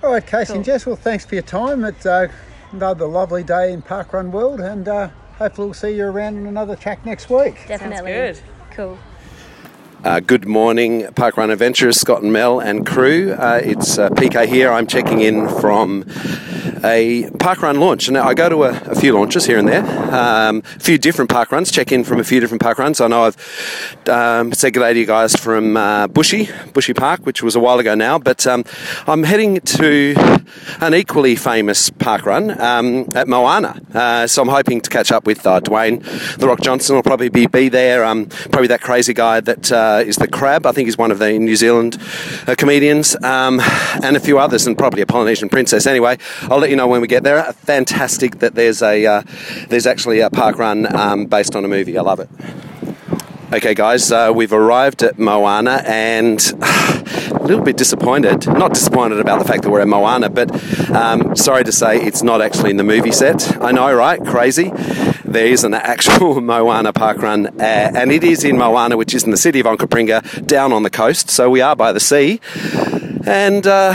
[0.04, 1.84] All right, Casey and Jess, well, thanks for your time.
[1.84, 2.28] It's uh,
[2.72, 6.76] another lovely day in Parkrun World, and uh, hopefully we'll see you around in another
[6.76, 7.56] track next week.
[7.68, 8.12] Definitely.
[8.12, 8.40] good.
[8.72, 8.98] Cool.
[10.04, 13.34] Uh, good morning, Parkrun Adventurers, Scott and Mel and crew.
[13.34, 14.72] Uh, it's uh, PK here.
[14.72, 16.04] I'm checking in from
[16.84, 18.10] a parkrun launch.
[18.10, 19.84] Now, I go to a, a few launches here and there,
[20.14, 23.04] um, a few different parkruns, check in from a few different parkruns.
[23.04, 27.60] I know I've um, to you guys from uh, Bushy, Bushy Park, which was a
[27.60, 28.64] while ago now, but um,
[29.08, 30.16] I'm heading to
[30.82, 33.82] an equally famous parkrun um, at Moana.
[33.94, 36.04] Uh, so I'm hoping to catch up with uh, Dwayne
[36.38, 36.96] The Rock Johnson.
[36.96, 38.06] will probably be, be there.
[38.06, 40.66] Um, probably that crazy guy that uh, is the Crab.
[40.66, 41.98] I think he's one of the New Zealand
[42.48, 43.60] uh, comedians, um,
[44.04, 45.88] and a few others, and probably a Polynesian princess.
[45.88, 47.42] Anyway, I'll let you know when we get there.
[47.54, 49.24] Fantastic that there's a uh,
[49.70, 51.98] there's actually a park run um, based on a movie.
[51.98, 52.30] I love it.
[53.54, 58.46] Okay, guys, uh, we've arrived at Moana and a little bit disappointed.
[58.46, 60.52] Not disappointed about the fact that we're at Moana, but
[60.92, 63.64] um, sorry to say it's not actually in the movie set.
[63.64, 64.20] I know, right?
[64.26, 64.70] Crazy.
[65.38, 69.24] There is an actual Moana park run, uh, and it is in Moana, which is
[69.24, 71.30] in the city of Onkaparinga, down on the coast.
[71.30, 72.42] So we are by the sea.
[73.28, 73.94] And uh,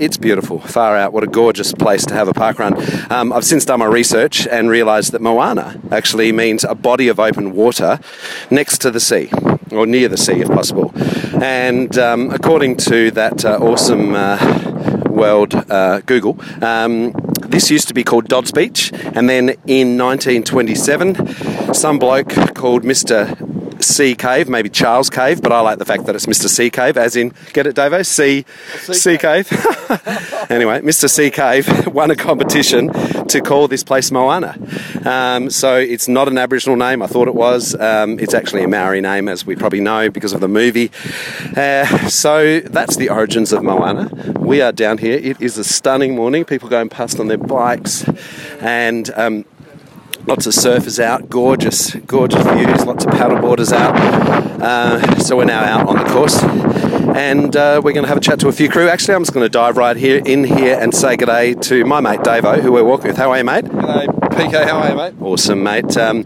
[0.00, 1.12] it's beautiful, far out.
[1.12, 2.74] What a gorgeous place to have a park run.
[3.12, 7.20] Um, I've since done my research and realised that Moana actually means a body of
[7.20, 8.00] open water
[8.50, 9.30] next to the sea,
[9.70, 10.92] or near the sea if possible.
[11.40, 17.12] And um, according to that uh, awesome uh, world uh, Google, um,
[17.52, 23.51] this used to be called Dodds Beach, and then in 1927, some bloke called Mr.
[23.82, 26.48] Sea Cave, maybe Charles Cave, but I like the fact that it's Mr.
[26.48, 28.04] Sea Cave, as in, get it, Davo?
[28.04, 28.44] Sea,
[28.92, 29.50] sea Cave.
[30.50, 31.08] anyway, Mr.
[31.08, 32.92] Sea Cave won a competition
[33.26, 34.56] to call this place Moana.
[35.04, 37.74] Um, so it's not an Aboriginal name, I thought it was.
[37.74, 40.90] Um, it's actually a Maori name, as we probably know because of the movie.
[41.56, 44.10] Uh, so that's the origins of Moana.
[44.38, 45.18] We are down here.
[45.18, 46.44] It is a stunning morning.
[46.44, 48.04] People going past on their bikes
[48.60, 49.10] and.
[49.14, 49.44] Um,
[50.26, 53.94] Lots of surfers out, gorgeous, gorgeous views, lots of paddleboarders out.
[54.60, 56.42] Uh, so we're now out on the course
[57.16, 58.88] and uh, we're going to have a chat to a few crew.
[58.88, 61.84] Actually, I'm just going to dive right here in here and say good day to
[61.84, 63.16] my mate Davo, who we're walking with.
[63.16, 63.64] How are you, mate?
[63.64, 64.64] G'day, PK.
[64.64, 65.14] How are you, mate?
[65.20, 65.96] Awesome, mate.
[65.96, 66.24] Um,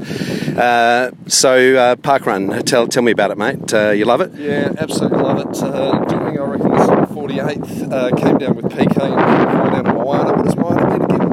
[0.57, 3.72] uh, so, uh, parkrun, tell, tell me about it, mate.
[3.72, 4.32] Uh, you love it?
[4.34, 5.62] Yeah, absolutely love it.
[5.62, 7.92] Uh, doing, I reckon, this 48th.
[7.92, 10.36] Uh, came down with PK and down to Moana.
[10.36, 10.76] What does Moana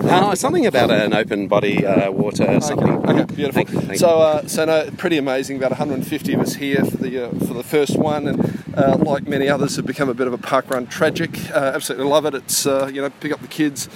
[0.06, 2.90] Oh, something about an open body uh, water, something.
[2.90, 3.64] Okay, okay, beautiful.
[3.64, 5.58] Thank you, thank so, uh, so no, pretty amazing.
[5.58, 9.28] About 150 of us here for the uh, for the first one, and uh, like
[9.28, 11.50] many others, have become a bit of a park run tragic.
[11.52, 12.36] Uh, absolutely love it.
[12.36, 13.88] It's uh, you know pick up the kids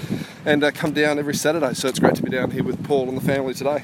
[0.46, 1.74] and uh, come down every Saturday.
[1.74, 3.84] So it's great to be down here with Paul and the family today.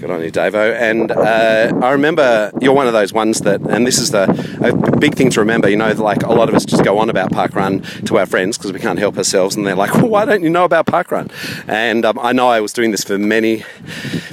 [0.00, 0.74] Good on you, Davo.
[0.74, 4.24] And uh, I remember you're one of those ones that, and this is the
[4.62, 5.68] a big thing to remember.
[5.68, 8.56] You know, like a lot of us just go on about parkrun to our friends
[8.56, 11.30] because we can't help ourselves, and they're like, well, "Why don't you know about parkrun?"
[11.68, 13.62] And um, I know I was doing this for many,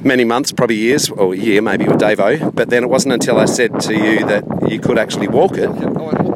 [0.01, 2.55] many months, probably years, or a year maybe with Davo.
[2.55, 6.26] But then it wasn't until I said to you that you could actually walk it.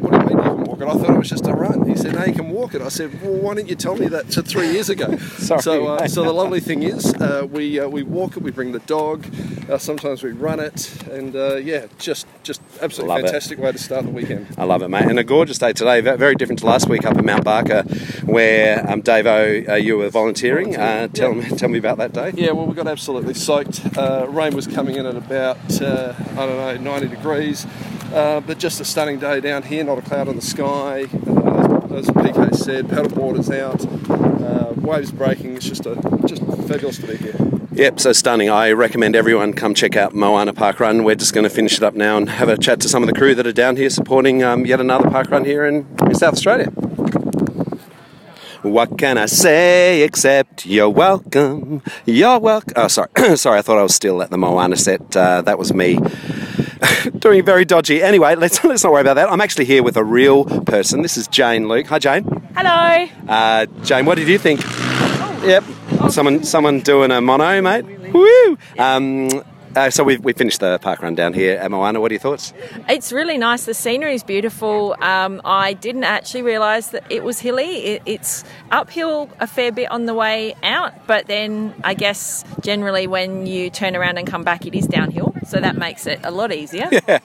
[0.81, 1.05] Yeah, I went, what, what do you mean you can walk it?
[1.05, 1.89] I thought it was just a run.
[1.89, 2.81] He said, no, you can walk it.
[2.81, 5.17] I said, well, why didn't you tell me that to three years ago?
[5.37, 5.61] Sorry.
[5.61, 8.71] So, uh, so the lovely thing is, uh, we uh, we walk it, we bring
[8.71, 9.25] the dog,
[9.69, 13.27] uh, sometimes we run it, and uh, yeah, just just absolutely Love it.
[13.27, 14.47] fantastic way to start the weekend.
[14.57, 15.03] I love it, mate.
[15.03, 16.01] And a gorgeous day today.
[16.01, 17.83] Very different to last week up at Mount Barker,
[18.25, 20.75] where um, Davo, uh, you were volunteering.
[20.77, 22.31] Uh, tell me, tell me about that day.
[22.35, 23.81] Yeah, well, we got absolutely soaked.
[23.97, 27.65] Uh, rain was coming in at about, uh, I don't know, 90 degrees.
[28.13, 31.03] Uh, but just a stunning day down here, not a cloud in the sky.
[31.03, 33.85] Uh, as PK said, paddleboard is out,
[34.41, 35.55] uh, waves breaking.
[35.55, 35.95] It's just a,
[36.25, 37.35] just fabulous to be here.
[37.71, 38.49] Yep, so stunning.
[38.49, 41.05] I recommend everyone come check out Moana Park Run.
[41.05, 43.07] We're just going to finish it up now and have a chat to some of
[43.07, 46.13] the crew that are down here supporting um, yet another park run here in, in
[46.13, 46.67] South Australia.
[48.61, 51.81] What can I say except you're welcome?
[52.05, 52.73] You're welcome.
[52.75, 53.59] Oh, sorry, sorry.
[53.59, 55.15] I thought I was still at the Moana set.
[55.15, 55.97] Uh, that was me
[57.19, 58.01] doing very dodgy.
[58.01, 59.29] Anyway, let's let's not worry about that.
[59.29, 61.01] I'm actually here with a real person.
[61.01, 61.87] This is Jane Luke.
[61.87, 62.23] Hi, Jane.
[62.55, 63.07] Hello.
[63.27, 64.61] Uh, Jane, what did you think?
[65.43, 65.63] Yep,
[66.09, 67.85] someone someone doing a mono, mate.
[68.13, 68.57] Woo!
[68.77, 69.29] Um,
[69.75, 71.99] uh, so we've, we finished the park run down here at Moana.
[71.99, 72.53] What are your thoughts?
[72.89, 73.65] It's really nice.
[73.65, 74.95] The scenery is beautiful.
[75.01, 77.77] Um, I didn't actually realise that it was hilly.
[77.85, 83.07] It, it's uphill a fair bit on the way out, but then I guess generally
[83.07, 85.33] when you turn around and come back, it is downhill.
[85.47, 86.89] So that makes it a lot easier.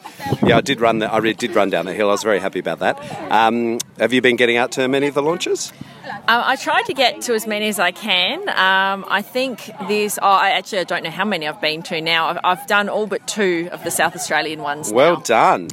[0.47, 1.01] Yeah, I did run.
[1.01, 2.09] The, I really did run down the hill.
[2.09, 2.99] I was very happy about that.
[3.33, 5.73] Um, have you been getting out to many of the launches?
[6.07, 8.49] Um, I try to get to as many as I can.
[8.49, 10.19] Um, I think this.
[10.21, 12.29] Oh, I actually I don't know how many I've been to now.
[12.29, 14.93] I've, I've done all but two of the South Australian ones.
[14.93, 15.69] Well done.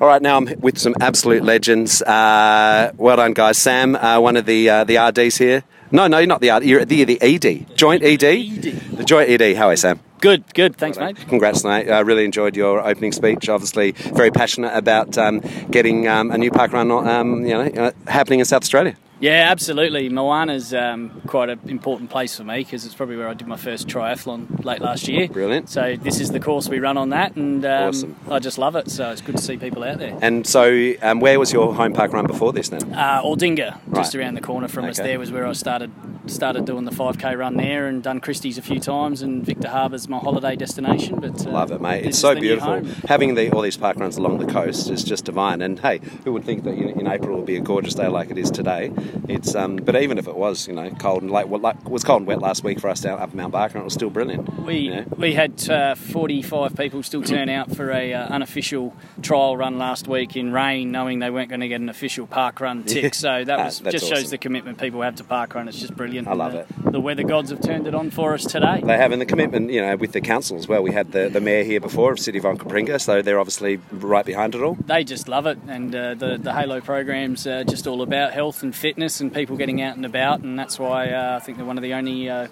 [0.00, 2.02] All right, now I'm with some absolute legends.
[2.02, 3.58] Uh, well done, guys.
[3.58, 5.64] Sam, uh, one of the uh, the RDs here.
[5.92, 6.64] No, no, you're not the RD.
[6.64, 7.76] You're the, the ED.
[7.76, 8.20] Joint ED?
[8.20, 9.56] The joint ED.
[9.56, 9.98] How are you, Sam?
[10.20, 10.76] Good, good.
[10.76, 11.16] Thanks, mate.
[11.28, 11.90] Congrats, mate.
[11.90, 13.48] I really enjoyed your opening speech.
[13.48, 17.92] Obviously, very passionate about um, getting um, a new park run um, you know, uh,
[18.06, 18.96] happening in South Australia.
[19.20, 20.08] Yeah, absolutely.
[20.08, 23.56] Moana's um, quite an important place for me because it's probably where I did my
[23.58, 25.28] first triathlon late last year.
[25.28, 25.68] Brilliant.
[25.68, 28.16] So this is the course we run on that, and um, Awesome.
[28.30, 28.90] I just love it.
[28.90, 30.18] So it's good to see people out there.
[30.22, 32.94] And so, um, where was your home park run before this then?
[32.94, 34.22] Uh, Aldinga, just Right.
[34.22, 34.96] around the corner from us.
[34.96, 35.90] There was where I started
[36.26, 40.08] started doing the 5k run there, and done Christie's a few times, and Victor Harbor's
[40.08, 41.18] my holiday destination.
[41.18, 42.04] But uh, Love it, mate.
[42.04, 42.84] It's so beautiful.
[43.08, 45.60] Having the, all these park runs along the coast is just divine.
[45.60, 48.30] And hey, who would think that in, in April will be a gorgeous day like
[48.30, 48.92] it is today?
[49.28, 51.88] It's um, but even if it was, you know, cold and late, well, like, it
[51.90, 53.84] was cold and wet last week for us down up at Mount Barker, and it
[53.84, 54.60] was still brilliant.
[54.64, 55.04] We you know?
[55.16, 60.08] we had uh, 45 people still turn out for a uh, unofficial trial run last
[60.08, 63.02] week in rain, knowing they weren't going to get an official park run tick.
[63.04, 63.10] Yeah.
[63.12, 64.16] So that Ah, was just awesome.
[64.16, 65.68] shows the commitment people have to park run.
[65.68, 66.28] It's just brilliant.
[66.28, 66.92] I love And, it.
[66.92, 68.80] The weather gods have turned it on for us today.
[68.84, 70.82] They have, and the commitment, you know, with the council as well.
[70.82, 74.24] We had the, the mayor here before of City of Onkaparinga, so they're obviously right
[74.26, 74.74] behind it all.
[74.86, 78.62] They just love it, and uh, the the Halo program's uh, just all about health
[78.62, 81.66] and fitness and people getting out and about, and that's why uh, I think they're
[81.66, 82.48] one of the only uh,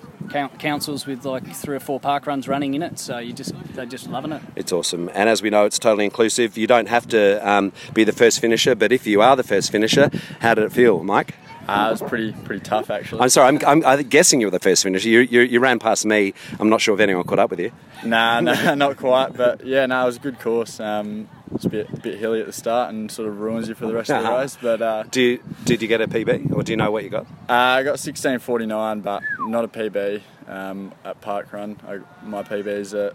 [0.58, 2.98] councils with like three or four park runs running in it.
[2.98, 4.42] So you just they're just loving it.
[4.56, 5.10] It's awesome.
[5.14, 6.56] And as we know, it's totally inclusive.
[6.56, 9.70] You don't have to um, be the first finisher, but if you are the first
[9.70, 11.34] finisher, how did it feel, Mike?
[11.68, 13.20] Uh, it was pretty pretty tough actually.
[13.20, 15.08] I'm sorry, I'm, I'm, I'm guessing you were the first finisher.
[15.08, 16.32] You, you, you ran past me.
[16.58, 17.72] I'm not sure if anyone caught up with you.
[18.04, 19.34] Nah, nah, not quite.
[19.36, 20.80] But yeah, no, it was a good course.
[20.80, 23.74] Um, it's a bit a bit hilly at the start and sort of ruins you
[23.74, 24.56] for the rest of the race.
[24.60, 27.10] But uh, Do you, did you get a PB, or do you know what you
[27.10, 27.26] got?
[27.48, 31.76] uh, I got 16:49, but not a PB um, at Park Run.
[31.86, 33.14] I, my PB is at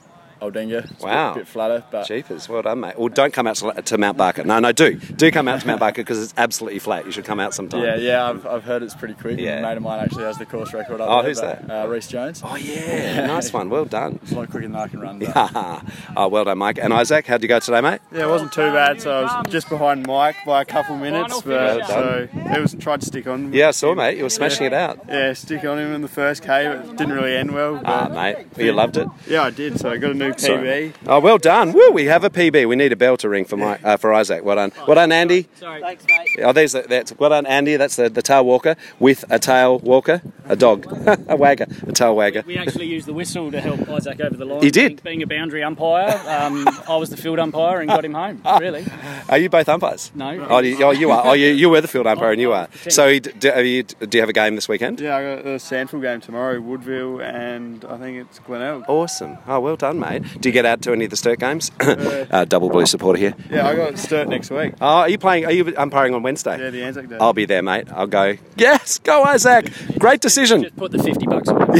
[0.51, 0.91] Aldinga.
[0.91, 1.31] It's Wow.
[1.31, 2.97] a bit, bit flatter, but Jeepers, well done, mate.
[2.97, 4.43] Well, don't come out to, to Mount Barker.
[4.43, 4.95] No, no, do.
[4.95, 7.05] Do come out to Mount Barker because it's absolutely flat.
[7.05, 7.83] You should come out sometime.
[7.83, 9.39] yeah, yeah, I've, I've heard it's pretty quick.
[9.39, 9.59] Yeah.
[9.59, 11.01] A mate of mine actually has the course record.
[11.01, 12.41] Up Oh, there, who's but, Uh, Reese Jones.
[12.43, 13.69] Oh yeah, nice one.
[13.69, 14.19] Well done.
[14.23, 15.19] It's a lot quicker than I can run.
[15.19, 15.31] But
[16.17, 16.77] oh, well done, Mike.
[16.79, 18.01] And Isaac, how'd you go today, mate?
[18.11, 19.01] Yeah, it wasn't too bad.
[19.01, 21.89] So I was just behind Mike by a couple minutes, Well but done.
[21.89, 23.53] so it was tried to stick on.
[23.53, 24.17] Yeah, I saw, mate.
[24.17, 24.99] You were smashing it out.
[25.07, 27.81] Yeah, stick on him in the first K, but it didn't really end well.
[27.85, 28.47] Ah, but- mate.
[28.57, 29.07] Well, you loved it.
[29.27, 29.79] Yeah, I did.
[29.79, 30.39] So I got a new PB.
[30.41, 30.93] Sorry.
[31.07, 31.73] Oh, well done.
[31.73, 32.67] Woo, we have a PB.
[32.67, 34.43] We need a bell to ring for Mike, uh, for Isaac.
[34.43, 34.71] Well done.
[34.87, 35.47] Well done, Andy.
[35.55, 36.43] Sorry, thanks, mate.
[36.43, 37.75] Oh, there's the, that's well done, Andy.
[37.77, 40.85] That's the, the tail walker with a tail walker, a dog,
[41.27, 42.43] a wagger, a tail wagger.
[42.45, 44.61] We actually used the whistle to help Isaac over the line.
[44.61, 45.01] He did?
[45.03, 48.41] Being, being a boundary umpire, um, I was the field umpire and got him home.
[48.63, 48.85] Really?
[49.29, 50.11] Are you both umpires?
[50.15, 50.45] No.
[50.49, 51.23] Oh, you, oh, you are.
[51.27, 52.69] Oh, you, you were the field umpire, and you are.
[52.89, 54.99] So, you- do, are you, do you have a game this weekend?
[55.01, 58.85] Yeah, I got the SANFL game tomorrow, Woodville, and I think it's Glenelg.
[58.87, 59.37] Awesome.
[59.47, 60.12] Oh, well done, mate.
[60.19, 60.41] Mate.
[60.41, 61.71] Do you get out to any of the Sturt games?
[61.79, 63.35] uh, double blue supporter here.
[63.49, 64.73] Yeah, I got Sturt next week.
[64.81, 65.45] Oh, are you playing?
[65.45, 66.59] Are you umpiring on Wednesday?
[66.59, 67.17] Yeah, the Anzac Day.
[67.19, 67.87] I'll be there, mate.
[67.91, 68.35] I'll go.
[68.57, 69.71] Yes, go Isaac.
[69.99, 70.63] Great decision.
[70.63, 71.79] Just Put the 50 bucks away.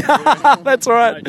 [0.62, 1.22] that's all right.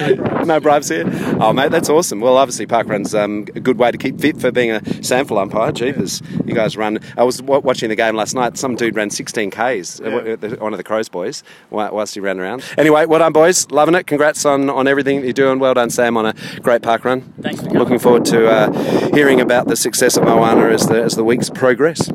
[0.45, 1.03] No, bribes here.
[1.39, 2.19] Oh, mate, that's awesome.
[2.19, 5.71] Well, obviously, parkrun's um, a good way to keep fit for being a SANFL umpire.
[5.71, 6.99] Jeepers, you guys run.
[7.17, 8.57] I was w- watching the game last night.
[8.57, 12.19] Some dude ran 16 Ks, uh, w- uh, one of the Crows boys, whilst he
[12.19, 12.63] ran around.
[12.77, 13.69] Anyway, well done, boys.
[13.71, 14.07] Loving it.
[14.07, 15.59] Congrats on, on everything you're doing.
[15.59, 17.21] Well done, Sam, on a great park run.
[17.41, 21.15] Thanks for Looking forward to uh, hearing about the success of Moana as the, as
[21.15, 22.09] the weeks progress.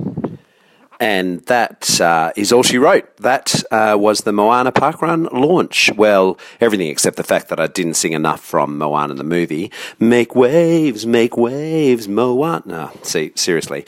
[1.01, 3.17] And that uh, is all she wrote.
[3.17, 5.91] That uh, was the Moana Park Run launch.
[5.97, 9.73] Well, everything except the fact that I didn't sing enough from Moana the movie.
[9.99, 12.63] Make waves, make waves, Moana.
[12.67, 13.87] No, see, seriously.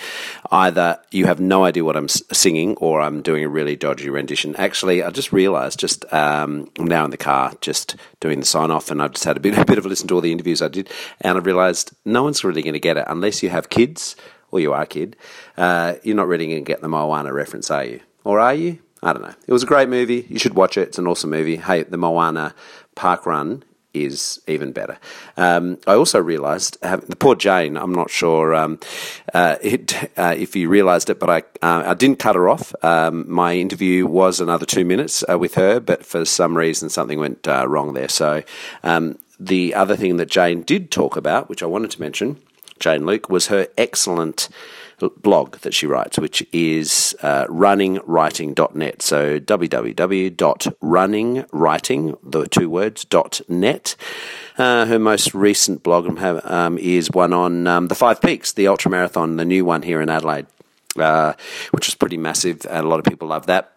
[0.50, 4.56] Either you have no idea what I'm singing or I'm doing a really dodgy rendition.
[4.56, 8.70] Actually, I just realised, just um, I'm now in the car, just doing the sign
[8.70, 10.32] off, and I've just had a bit, a bit of a listen to all the
[10.32, 10.88] interviews I did,
[11.20, 14.16] and I realised no one's really going to get it unless you have kids
[14.52, 15.16] or you are a kid,
[15.56, 18.00] uh, you're not really going to get the Moana reference, are you?
[18.22, 18.78] Or are you?
[19.02, 19.34] I don't know.
[19.48, 20.26] It was a great movie.
[20.28, 20.88] You should watch it.
[20.88, 21.56] It's an awesome movie.
[21.56, 22.54] Hey, the Moana
[22.94, 24.98] Park Run is even better.
[25.36, 27.76] Um, I also realised the poor Jane.
[27.76, 28.78] I'm not sure um,
[29.34, 32.74] uh, it, uh, if you realised it, but I uh, I didn't cut her off.
[32.82, 37.18] Um, my interview was another two minutes uh, with her, but for some reason something
[37.18, 38.08] went uh, wrong there.
[38.08, 38.42] So
[38.82, 42.40] um, the other thing that Jane did talk about, which I wanted to mention.
[42.82, 44.50] Jane Luke, was her excellent
[45.08, 49.02] blog that she writes, which is uh, runningwriting.net.
[49.02, 53.06] So www.runningwriting, the two words,
[53.48, 53.96] .net.
[54.58, 58.90] Uh, her most recent blog um, is one on um, the Five Peaks, the ultra
[58.90, 60.46] marathon, the new one here in Adelaide,
[60.96, 61.34] uh,
[61.70, 63.71] which is pretty massive, and a lot of people love that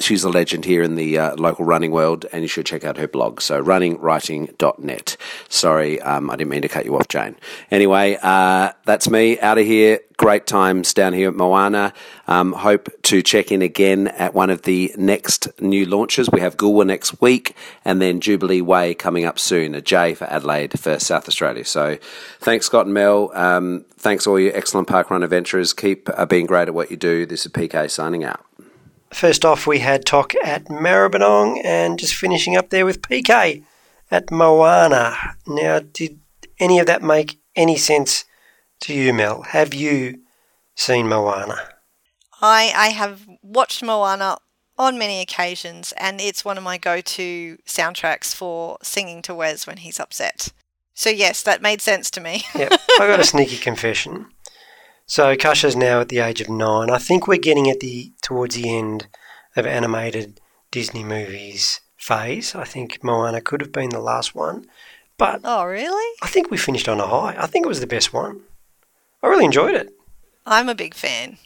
[0.00, 2.96] she's a legend here in the uh, local running world, and you should check out
[2.96, 3.40] her blog.
[3.40, 5.16] So, runningwriting.net.
[5.48, 7.36] Sorry, um, I didn't mean to cut you off, Jane.
[7.70, 10.00] Anyway, uh, that's me out of here.
[10.16, 11.92] Great times down here at Moana.
[12.28, 16.30] Um, hope to check in again at one of the next new launches.
[16.30, 19.74] We have Goolwa next week, and then Jubilee Way coming up soon.
[19.74, 21.64] A J for Adelaide for South Australia.
[21.64, 21.98] So,
[22.40, 23.30] thanks, Scott and Mel.
[23.34, 25.72] Um, thanks, all you excellent parkrun adventurers.
[25.72, 27.26] Keep uh, being great at what you do.
[27.26, 28.44] This is PK signing out.
[29.14, 33.62] First off, we had Toc at Maribyrnong and just finishing up there with PK
[34.10, 35.36] at Moana.
[35.46, 36.18] Now, did
[36.58, 38.24] any of that make any sense
[38.80, 39.42] to you, Mel?
[39.42, 40.18] Have you
[40.74, 41.68] seen Moana?
[42.42, 44.38] I, I have watched Moana
[44.76, 49.64] on many occasions, and it's one of my go to soundtracks for singing to Wes
[49.64, 50.48] when he's upset.
[50.92, 52.42] So, yes, that made sense to me.
[52.56, 54.26] yep, I got a sneaky confession.
[55.06, 56.90] So Kasha's now at the age of nine.
[56.90, 59.06] I think we're getting at the towards the end
[59.56, 60.40] of animated
[60.70, 62.54] Disney movies phase.
[62.54, 64.66] I think Moana could have been the last one,
[65.18, 66.16] but oh really?
[66.22, 67.36] I think we finished on a high.
[67.38, 68.40] I think it was the best one.
[69.22, 69.90] I really enjoyed it.
[70.46, 71.38] I'm a big fan.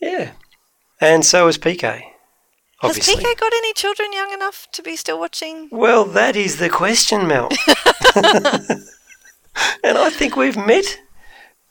[0.00, 0.32] Yeah,
[1.00, 2.02] and so is PK.
[2.82, 3.14] Obviously.
[3.14, 5.70] Has PK got any children young enough to be still watching?
[5.72, 7.48] Well, that is the question, Mel.
[9.82, 10.98] and I think we've met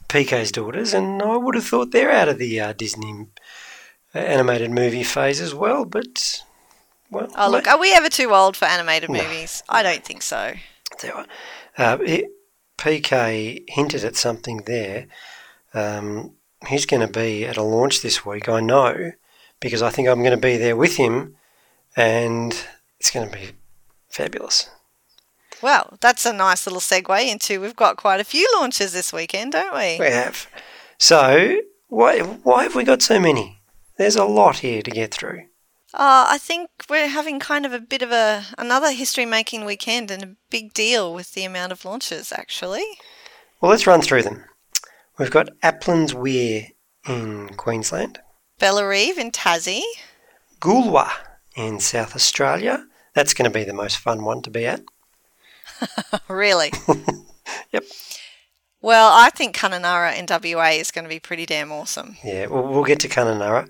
[0.07, 3.27] PK's daughters, and I would have thought they're out of the uh, Disney
[4.13, 5.85] animated movie phase as well.
[5.85, 6.43] But
[7.11, 9.21] well, oh look, are we ever too old for animated no.
[9.21, 9.63] movies?
[9.69, 10.53] I don't think so.
[11.77, 12.25] Uh, it,
[12.77, 15.07] PK hinted at something there.
[15.73, 16.35] Um,
[16.67, 18.47] he's going to be at a launch this week.
[18.47, 19.11] I know
[19.59, 21.35] because I think I'm going to be there with him,
[21.95, 22.55] and
[22.99, 23.51] it's going to be
[24.09, 24.69] fabulous.
[25.61, 29.53] Well, that's a nice little segue into we've got quite a few launches this weekend,
[29.53, 29.97] don't we?
[29.99, 30.47] We have.
[30.97, 33.59] So, why, why have we got so many?
[33.97, 35.43] There's a lot here to get through.
[35.93, 40.11] Uh, I think we're having kind of a bit of a another history making weekend
[40.11, 42.83] and a big deal with the amount of launches, actually.
[43.61, 44.43] Well, let's run through them.
[45.17, 46.67] We've got Aplins Weir
[47.07, 48.19] in Queensland,
[48.59, 49.83] Bellerive in Tassie,
[50.59, 51.09] Goolwa
[51.55, 52.85] in South Australia.
[53.13, 54.81] That's going to be the most fun one to be at.
[56.27, 56.71] really?
[57.71, 57.83] yep.
[58.81, 62.17] Well, I think Kununurra in WA is going to be pretty damn awesome.
[62.23, 63.67] Yeah, well, we'll get to Kununurra.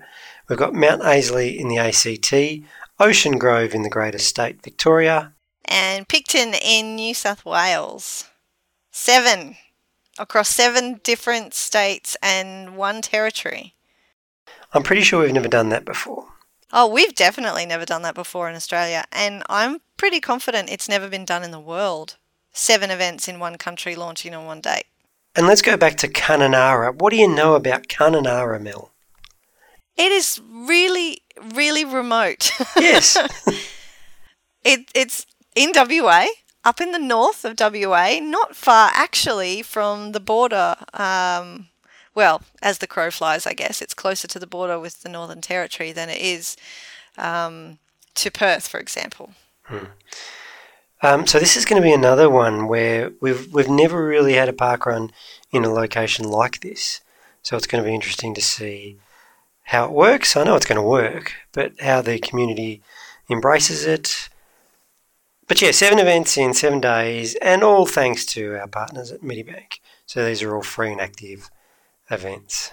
[0.48, 2.68] We've got Mount Ainslie in the ACT,
[3.00, 5.32] Ocean Grove in the Greater State Victoria,
[5.64, 8.28] and Picton in New South Wales.
[8.90, 9.56] Seven
[10.18, 13.74] across seven different states and one territory.
[14.72, 16.26] I'm pretty sure we've never done that before.
[16.72, 21.08] Oh, we've definitely never done that before in Australia, and I'm pretty confident it's never
[21.08, 22.16] been done in the world.
[22.52, 24.86] Seven events in one country launching on one date.
[25.36, 26.94] And let's go back to Kununurra.
[26.94, 28.90] What do you know about Kununurra, Mel?
[29.96, 31.22] It is really,
[31.54, 32.50] really remote.
[32.76, 33.16] Yes.
[34.64, 36.26] it, it's in WA.
[36.64, 40.76] up in the north of WA, not far actually from the border.
[40.92, 41.68] Um,
[42.16, 45.42] well, as the crow flies, I guess it's closer to the border with the Northern
[45.42, 46.56] Territory than it is
[47.18, 47.78] um,
[48.14, 49.32] to Perth, for example.
[49.64, 49.84] Hmm.
[51.02, 54.48] Um, so this is going to be another one where we've we've never really had
[54.48, 55.12] a park run
[55.52, 57.02] in a location like this.
[57.42, 58.96] So it's going to be interesting to see
[59.64, 60.36] how it works.
[60.36, 62.82] I know it's going to work, but how the community
[63.28, 64.30] embraces it.
[65.46, 69.80] But yeah, seven events in seven days, and all thanks to our partners at Medibank.
[70.06, 71.50] So these are all free and active
[72.10, 72.72] events,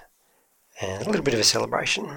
[0.82, 2.10] and a little bit of a celebration.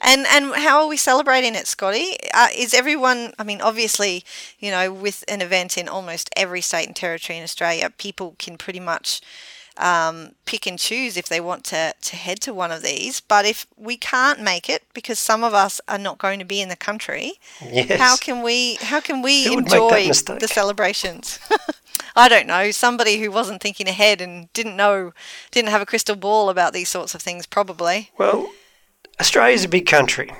[0.00, 2.16] And and how are we celebrating it, Scotty?
[2.32, 3.32] Uh, is everyone?
[3.38, 4.24] I mean, obviously,
[4.58, 8.56] you know, with an event in almost every state and territory in Australia, people can
[8.56, 9.20] pretty much
[9.78, 13.20] um, pick and choose if they want to, to head to one of these.
[13.20, 16.60] But if we can't make it because some of us are not going to be
[16.60, 17.98] in the country, yes.
[17.98, 21.38] how can we how can we enjoy the celebrations?
[22.16, 22.70] I don't know.
[22.70, 25.12] Somebody who wasn't thinking ahead and didn't know,
[25.50, 28.10] didn't have a crystal ball about these sorts of things, probably.
[28.18, 28.50] Well,
[29.20, 30.32] Australia is a big country,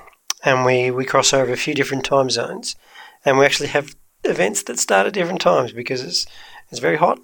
[0.44, 2.76] and we, we cross over a few different time zones,
[3.24, 6.26] and we actually have events that start at different times because it's
[6.70, 7.18] it's very hot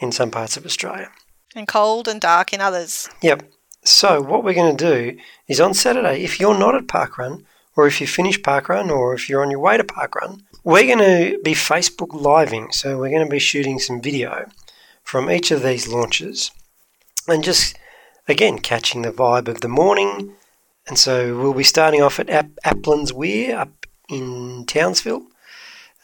[0.00, 1.10] in some parts of Australia
[1.56, 3.08] and cold and dark in others.
[3.22, 3.50] Yep.
[3.82, 5.18] So what we're going to do
[5.48, 7.44] is on Saturday, if you're not at Parkrun,
[7.76, 10.98] or if you finish Parkrun, or if you're on your way to Parkrun, we're going
[10.98, 12.72] to be Facebook living.
[12.72, 14.46] So we're going to be shooting some video
[15.04, 16.50] from each of these launches,
[17.28, 17.78] and just
[18.26, 20.34] again catching the vibe of the morning.
[20.88, 25.28] And so we'll be starting off at Ap- Aplins Weir up in Townsville.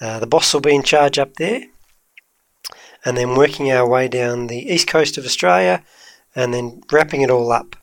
[0.00, 1.62] Uh, the boss will be in charge up there
[3.04, 5.82] and then working our way down the east coast of Australia
[6.36, 7.76] and then wrapping it all up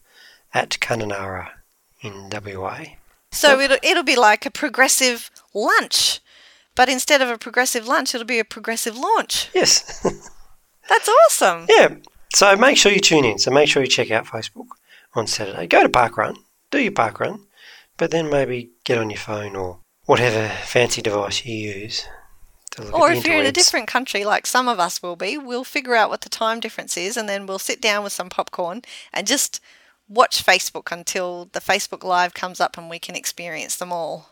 [0.53, 1.49] at Kununurra
[2.01, 2.83] in WA.
[3.31, 6.19] So it'll, it'll be like a progressive lunch,
[6.79, 9.49] but instead of a progressive lunch, it'll be a progressive launch.
[9.53, 10.01] Yes.
[10.89, 11.65] That's awesome.
[11.67, 11.95] Yeah.
[12.33, 13.37] So make sure you tune in.
[13.37, 14.67] So make sure you check out Facebook
[15.13, 15.67] on Saturday.
[15.67, 16.37] Go to park run,
[16.71, 17.47] do your park run,
[17.97, 22.07] but then maybe get on your phone or whatever fancy device you use
[22.93, 25.95] or if you're in a different country, like some of us will be, we'll figure
[25.95, 29.27] out what the time difference is, and then we'll sit down with some popcorn and
[29.27, 29.59] just
[30.07, 34.29] watch Facebook until the Facebook Live comes up and we can experience them all.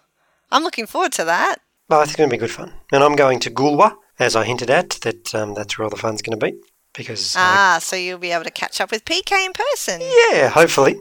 [0.51, 1.57] I'm looking forward to that.
[1.89, 2.73] Well, I think it's going to be good fun.
[2.91, 5.95] And I'm going to Goolwa, as I hinted at, that um, that's where all the
[5.95, 6.59] fun's going to be.
[6.93, 7.79] Because ah, I...
[7.79, 10.01] so you'll be able to catch up with PK in person.
[10.01, 10.99] Yeah, hopefully.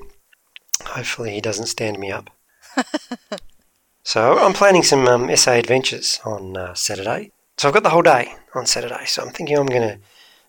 [0.84, 2.30] Hopefully he doesn't stand me up.
[4.04, 7.32] so I'm planning some um, SA adventures on uh, Saturday.
[7.56, 9.98] So I've got the whole day on Saturday, so I'm thinking I'm going to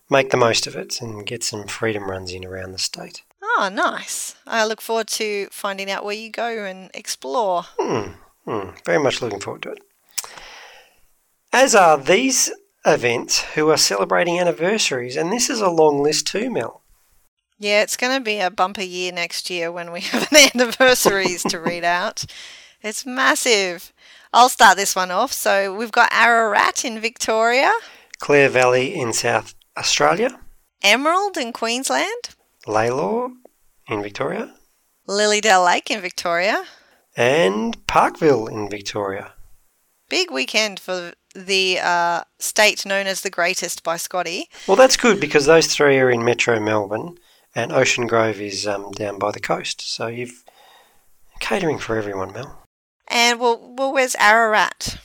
[0.09, 3.23] make the most of it and get some freedom runs in around the state.
[3.41, 4.35] Oh, nice.
[4.45, 7.63] I look forward to finding out where you go and explore.
[7.79, 8.11] Hmm,
[8.45, 9.79] hmm, very much looking forward to it.
[11.59, 12.51] As are these
[12.85, 16.83] events who are celebrating anniversaries, and this is a long list too, Mel.
[17.57, 21.41] Yeah, it's going to be a bumper year next year when we have an anniversaries
[21.45, 22.25] to read out.
[22.83, 23.91] It's massive.
[24.31, 25.33] I'll start this one off.
[25.33, 27.73] So we've got Ararat in Victoria,
[28.19, 30.39] Clare Valley in South Australia,
[30.83, 32.35] Emerald in Queensland,
[32.67, 33.31] Lalor
[33.87, 34.53] in Victoria,
[35.07, 36.65] Lilydale Lake in Victoria,
[37.15, 39.33] and Parkville in Victoria.
[40.07, 44.49] Big weekend for the uh, state known as the greatest by Scotty.
[44.67, 47.17] Well, that's good because those three are in Metro Melbourne,
[47.55, 49.81] and Ocean Grove is um, down by the coast.
[49.81, 50.43] So you've
[51.39, 52.63] catering for everyone, Mel.
[53.07, 54.97] And well, well, where's Ararat?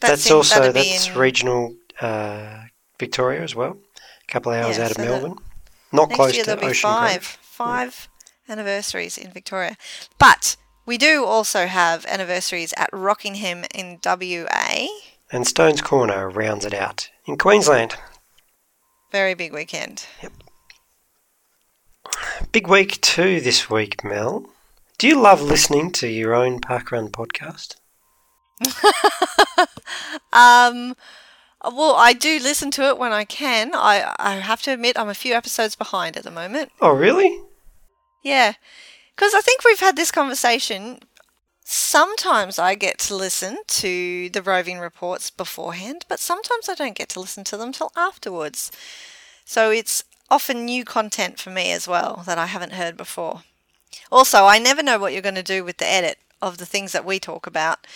[0.00, 1.18] That that's also that's in...
[1.18, 2.64] regional uh,
[2.98, 3.78] Victoria as well.
[4.28, 5.36] A couple of hours yeah, out of so Melbourne.
[5.92, 7.38] Not next close year to there'll Ocean be five, Grove.
[7.42, 8.08] five
[8.46, 8.52] yeah.
[8.52, 9.76] anniversaries in Victoria.
[10.18, 14.86] But we do also have anniversaries at Rockingham in WA.
[15.32, 17.96] And Stones Corner rounds it out in Queensland.
[19.10, 20.06] Very big weekend.
[20.22, 20.32] Yep.
[22.52, 24.44] Big week too this week, Mel.
[24.98, 27.76] Do you love listening to your own parkrun podcast?
[30.34, 30.94] um,
[31.64, 33.70] well, I do listen to it when I can.
[33.74, 36.72] I, I have to admit, I'm a few episodes behind at the moment.
[36.80, 37.40] Oh, really?
[38.22, 38.52] Yeah.
[39.16, 41.00] Because I think we've had this conversation.
[41.74, 47.08] Sometimes I get to listen to the roving reports beforehand, but sometimes I don't get
[47.10, 48.70] to listen to them till afterwards.
[49.46, 53.44] So it's often new content for me as well that I haven't heard before.
[54.10, 56.92] Also, I never know what you're going to do with the edit of the things
[56.92, 57.86] that we talk about.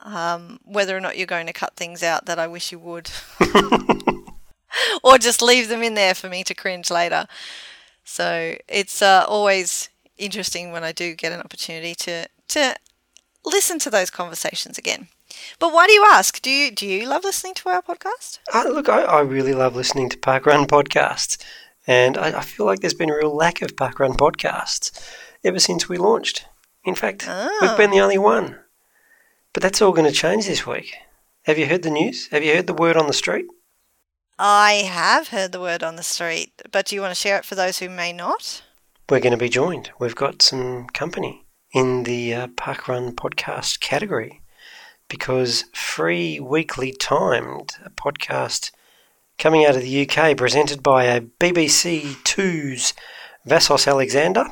[0.00, 3.10] Um, whether or not you're going to cut things out that I wish you would,
[5.02, 7.26] or just leave them in there for me to cringe later.
[8.02, 12.76] So it's uh, always interesting when I do get an opportunity to to
[13.44, 15.08] listen to those conversations again.
[15.58, 16.40] But why do you ask?
[16.40, 18.38] Do you do you love listening to our podcast?
[18.52, 21.42] Uh, look, I, I really love listening to Parkrun podcasts,
[21.86, 24.90] and I, I feel like there's been a real lack of Parkrun podcasts
[25.42, 26.46] ever since we launched.
[26.84, 27.28] In fact,
[27.60, 28.58] we've been the only one.
[29.52, 30.96] But that's all going to change this week.
[31.44, 32.26] Have you heard the news?
[32.28, 33.46] Have you heard the word on the street?
[34.38, 37.44] I have heard the word on the street, but do you want to share it
[37.44, 38.62] for those who may not?
[39.08, 39.92] We're going to be joined.
[40.00, 41.43] We've got some company
[41.74, 44.40] in the uh, Parkrun podcast category
[45.08, 48.70] because free weekly timed a podcast
[49.38, 52.94] coming out of the UK presented by a BBC Two's
[53.44, 54.46] Vassos Alexander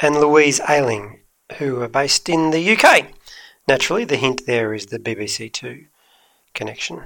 [0.00, 1.20] and Louise Ailing,
[1.58, 3.06] who are based in the UK.
[3.68, 5.86] Naturally, the hint there is the BBC Two
[6.52, 7.04] connection.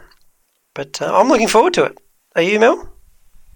[0.73, 1.99] But uh, I'm looking forward to it.
[2.35, 2.89] Are you, Mel?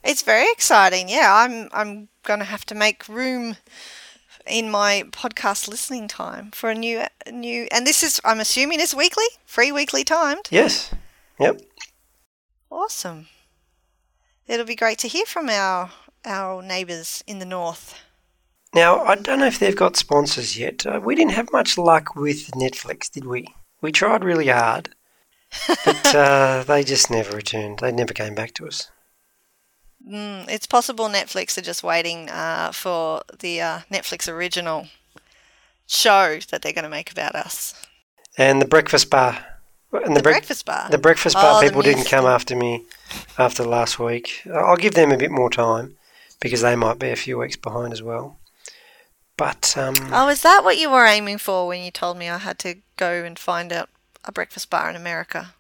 [0.04, 1.08] It's very exciting.
[1.08, 3.56] Yeah, I'm I'm going to have to make room
[4.48, 8.94] in my podcast listening time for a new new and this is I'm assuming is
[8.94, 10.48] weekly, free weekly timed.
[10.50, 10.92] Yes.
[11.38, 11.60] Yep.
[12.70, 13.28] Awesome.
[14.46, 15.90] It'll be great to hear from our
[16.24, 17.94] our neighbours in the north.
[18.74, 20.84] Now, I don't know if they've got sponsors yet.
[20.84, 23.46] Uh, we didn't have much luck with Netflix, did we?
[23.80, 24.90] We tried really hard,
[25.84, 27.78] but uh, they just never returned.
[27.78, 28.90] They never came back to us.
[30.08, 34.86] Mm, it's possible Netflix are just waiting uh, for the uh, Netflix original
[35.86, 37.74] show that they're going to make about us.
[38.36, 39.44] And the breakfast bar.
[39.92, 40.88] And The breakfast bar?
[40.90, 42.84] The breakfast bar Oh, people didn't come after me
[43.38, 44.42] after last week.
[44.52, 45.96] I'll give them a bit more time
[46.40, 48.38] because they might be a few weeks behind as well.
[49.36, 52.38] But um, Oh, is that what you were aiming for when you told me I
[52.38, 53.88] had to go and find out
[54.24, 55.54] a breakfast bar in America?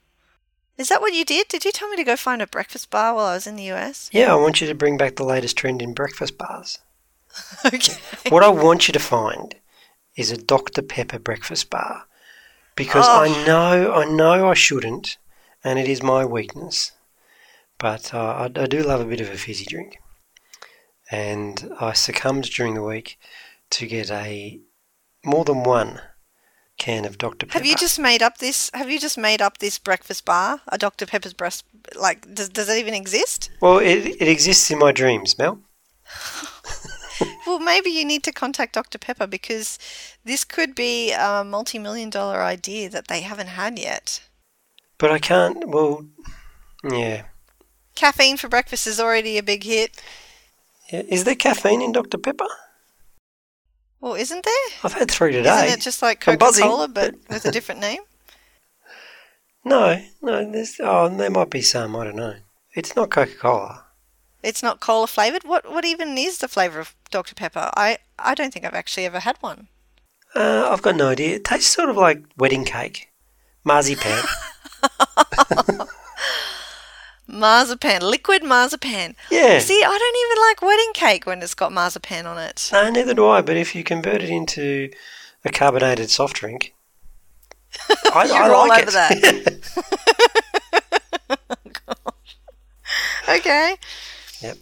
[0.78, 1.48] Is that what you did?
[1.48, 3.70] Did you tell me to go find a breakfast bar while I was in the
[3.72, 4.08] US?
[4.12, 6.78] yeah, I want you to bring back the latest trend in breakfast bars.
[7.64, 7.94] okay.
[8.28, 9.54] What I want you to find
[10.16, 12.04] is a Dr Pepper breakfast bar
[12.76, 13.22] because Oh.
[13.22, 15.18] I know I know I shouldn't,
[15.64, 16.92] and it is my weakness.
[17.78, 19.98] But uh, I, I do love a bit of a fizzy drink,
[21.10, 23.18] and I succumbed during the week
[23.70, 24.60] to get a
[25.24, 26.00] more than one
[26.78, 27.58] can of Dr Pepper.
[27.58, 28.70] Have you just made up this?
[28.72, 30.60] Have you just made up this breakfast bar?
[30.68, 31.64] A Dr Pepper's breast?
[31.98, 33.50] Like, does does it even exist?
[33.60, 35.60] Well, it, it exists in my dreams, Mel.
[37.46, 39.76] Well, maybe you need to contact Dr Pepper because
[40.24, 44.22] this could be a multi-million dollar idea that they haven't had yet.
[44.98, 45.66] But I can't.
[45.68, 46.06] Well,
[46.88, 47.22] yeah.
[47.96, 50.00] Caffeine for breakfast is already a big hit.
[50.92, 51.02] yeah.
[51.08, 52.46] Is there caffeine in Dr Pepper?
[54.00, 54.78] Well, isn't there?
[54.84, 55.66] I've had three today.
[55.66, 58.02] Isn't it just like Coca Cola but with a different name?
[59.64, 60.50] No, no.
[60.50, 61.94] There's oh, there might be some.
[61.94, 62.36] I don't know.
[62.74, 63.84] It's not Coca Cola.
[64.42, 65.44] It's not cola flavored.
[65.44, 67.70] What what even is the flavor of Dr Pepper?
[67.76, 69.68] I I don't think I've actually ever had one.
[70.34, 71.36] Uh, I've got no idea.
[71.36, 73.08] It tastes sort of like wedding cake,
[73.64, 74.22] marzipan.
[77.28, 79.14] Marzipan, liquid marzipan.
[79.30, 79.58] Yeah.
[79.58, 82.70] See, I don't even like wedding cake when it's got marzipan on it.
[82.72, 83.42] no, neither do I.
[83.42, 84.90] But if you convert it into
[85.44, 86.74] a carbonated soft drink,
[88.14, 89.68] I, You're I all like over it.
[93.28, 93.76] Okay.
[94.40, 94.56] Yep.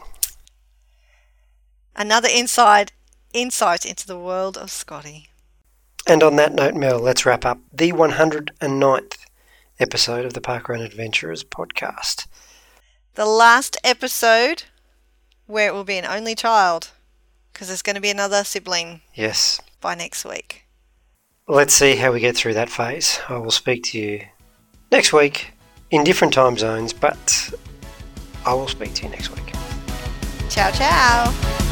[1.94, 2.90] Another inside
[3.32, 5.28] insight into the world of Scotty.
[6.08, 9.18] And on that note, Mel, let's wrap up the 109th
[9.78, 12.26] episode of the Parkrun Adventurers podcast.
[13.16, 14.64] The last episode
[15.46, 16.90] where it will be an only child
[17.52, 19.58] because there's going to be another sibling Yes.
[19.80, 20.66] by next week.
[21.48, 23.18] Let's see how we get through that phase.
[23.28, 24.20] I will speak to you
[24.92, 25.52] next week
[25.90, 27.50] in different time zones, but
[28.44, 29.50] I will speak to you next week.
[30.50, 31.65] Ciao, ciao.